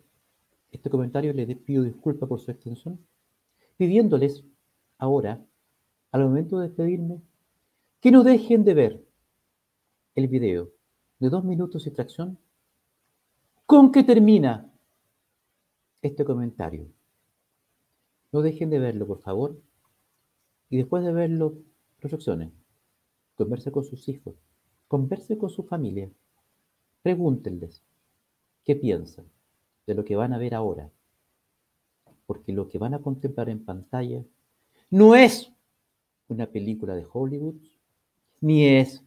este 0.70 0.91
comentario, 0.91 1.35
les 1.35 1.57
pido 1.59 1.83
disculpas 1.83 2.29
por 2.29 2.41
su 2.41 2.51
extensión, 2.51 2.99
pidiéndoles 3.77 4.43
ahora 4.99 5.45
al 6.13 6.25
momento 6.25 6.59
de 6.59 6.69
despedirme, 6.69 7.21
que 8.01 8.11
no 8.11 8.25
dejen 8.25 8.65
de 8.65 8.75
ver 8.75 9.07
el 10.15 10.29
video 10.29 10.71
de 11.19 11.31
dos 11.31 11.45
minutos 11.45 11.87
y 11.87 11.91
tracción 11.91 12.39
con 13.67 13.91
que 13.91 14.05
termina 14.05 14.71
este 16.03 16.25
comentario. 16.25 16.87
No 18.33 18.43
dejen 18.43 18.71
de 18.71 18.79
verlo, 18.79 19.07
por 19.07 19.21
favor. 19.21 19.61
Y 20.71 20.77
después 20.77 21.05
de 21.05 21.13
verlo, 21.13 21.59
reflexionen. 22.01 22.53
Converse 23.35 23.73
con 23.73 23.85
sus 23.85 24.09
hijos. 24.09 24.35
Converse 24.89 25.37
con 25.37 25.51
su 25.51 25.65
familia. 25.65 26.11
Pregúntenles 27.03 27.83
qué 28.65 28.77
piensan 28.77 29.27
de 29.87 29.95
lo 29.95 30.05
que 30.05 30.17
van 30.17 30.33
a 30.33 30.39
ver 30.39 30.55
ahora. 30.55 30.91
Porque 32.27 32.53
lo 32.53 32.69
que 32.69 32.79
van 32.79 32.95
a 32.95 33.03
contemplar 33.03 33.49
en 33.49 33.65
pantalla 33.65 34.23
no 34.91 35.15
es 35.15 35.53
una 36.29 36.47
película 36.47 36.95
de 36.95 37.07
Hollywood, 37.11 37.57
ni 38.41 38.66
es 38.66 39.05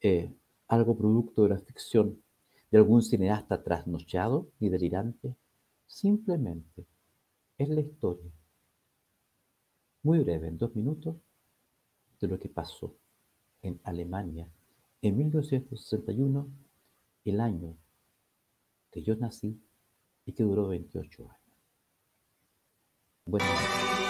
eh, 0.00 0.32
algo 0.68 0.96
producto 0.96 1.42
de 1.42 1.50
la 1.50 1.58
ficción 1.58 2.22
de 2.70 2.78
algún 2.78 3.02
cineasta 3.02 3.62
trasnochado 3.62 4.48
ni 4.58 4.68
delirante. 4.68 5.34
Simplemente 5.86 6.86
es 7.58 7.68
la 7.68 7.80
historia, 7.80 8.32
muy 10.02 10.20
breve, 10.20 10.48
en 10.48 10.56
dos 10.56 10.74
minutos, 10.74 11.16
de 12.20 12.28
lo 12.28 12.38
que 12.38 12.48
pasó 12.48 12.94
en 13.62 13.80
Alemania 13.84 14.48
en 15.02 15.16
1961, 15.16 16.48
el 17.24 17.40
año 17.40 17.76
que 18.90 19.02
yo 19.02 19.16
nací 19.16 19.58
y 20.26 20.32
que 20.32 20.42
duró 20.42 20.68
28 20.68 21.22
años. 21.22 21.40
Buenas 23.24 24.09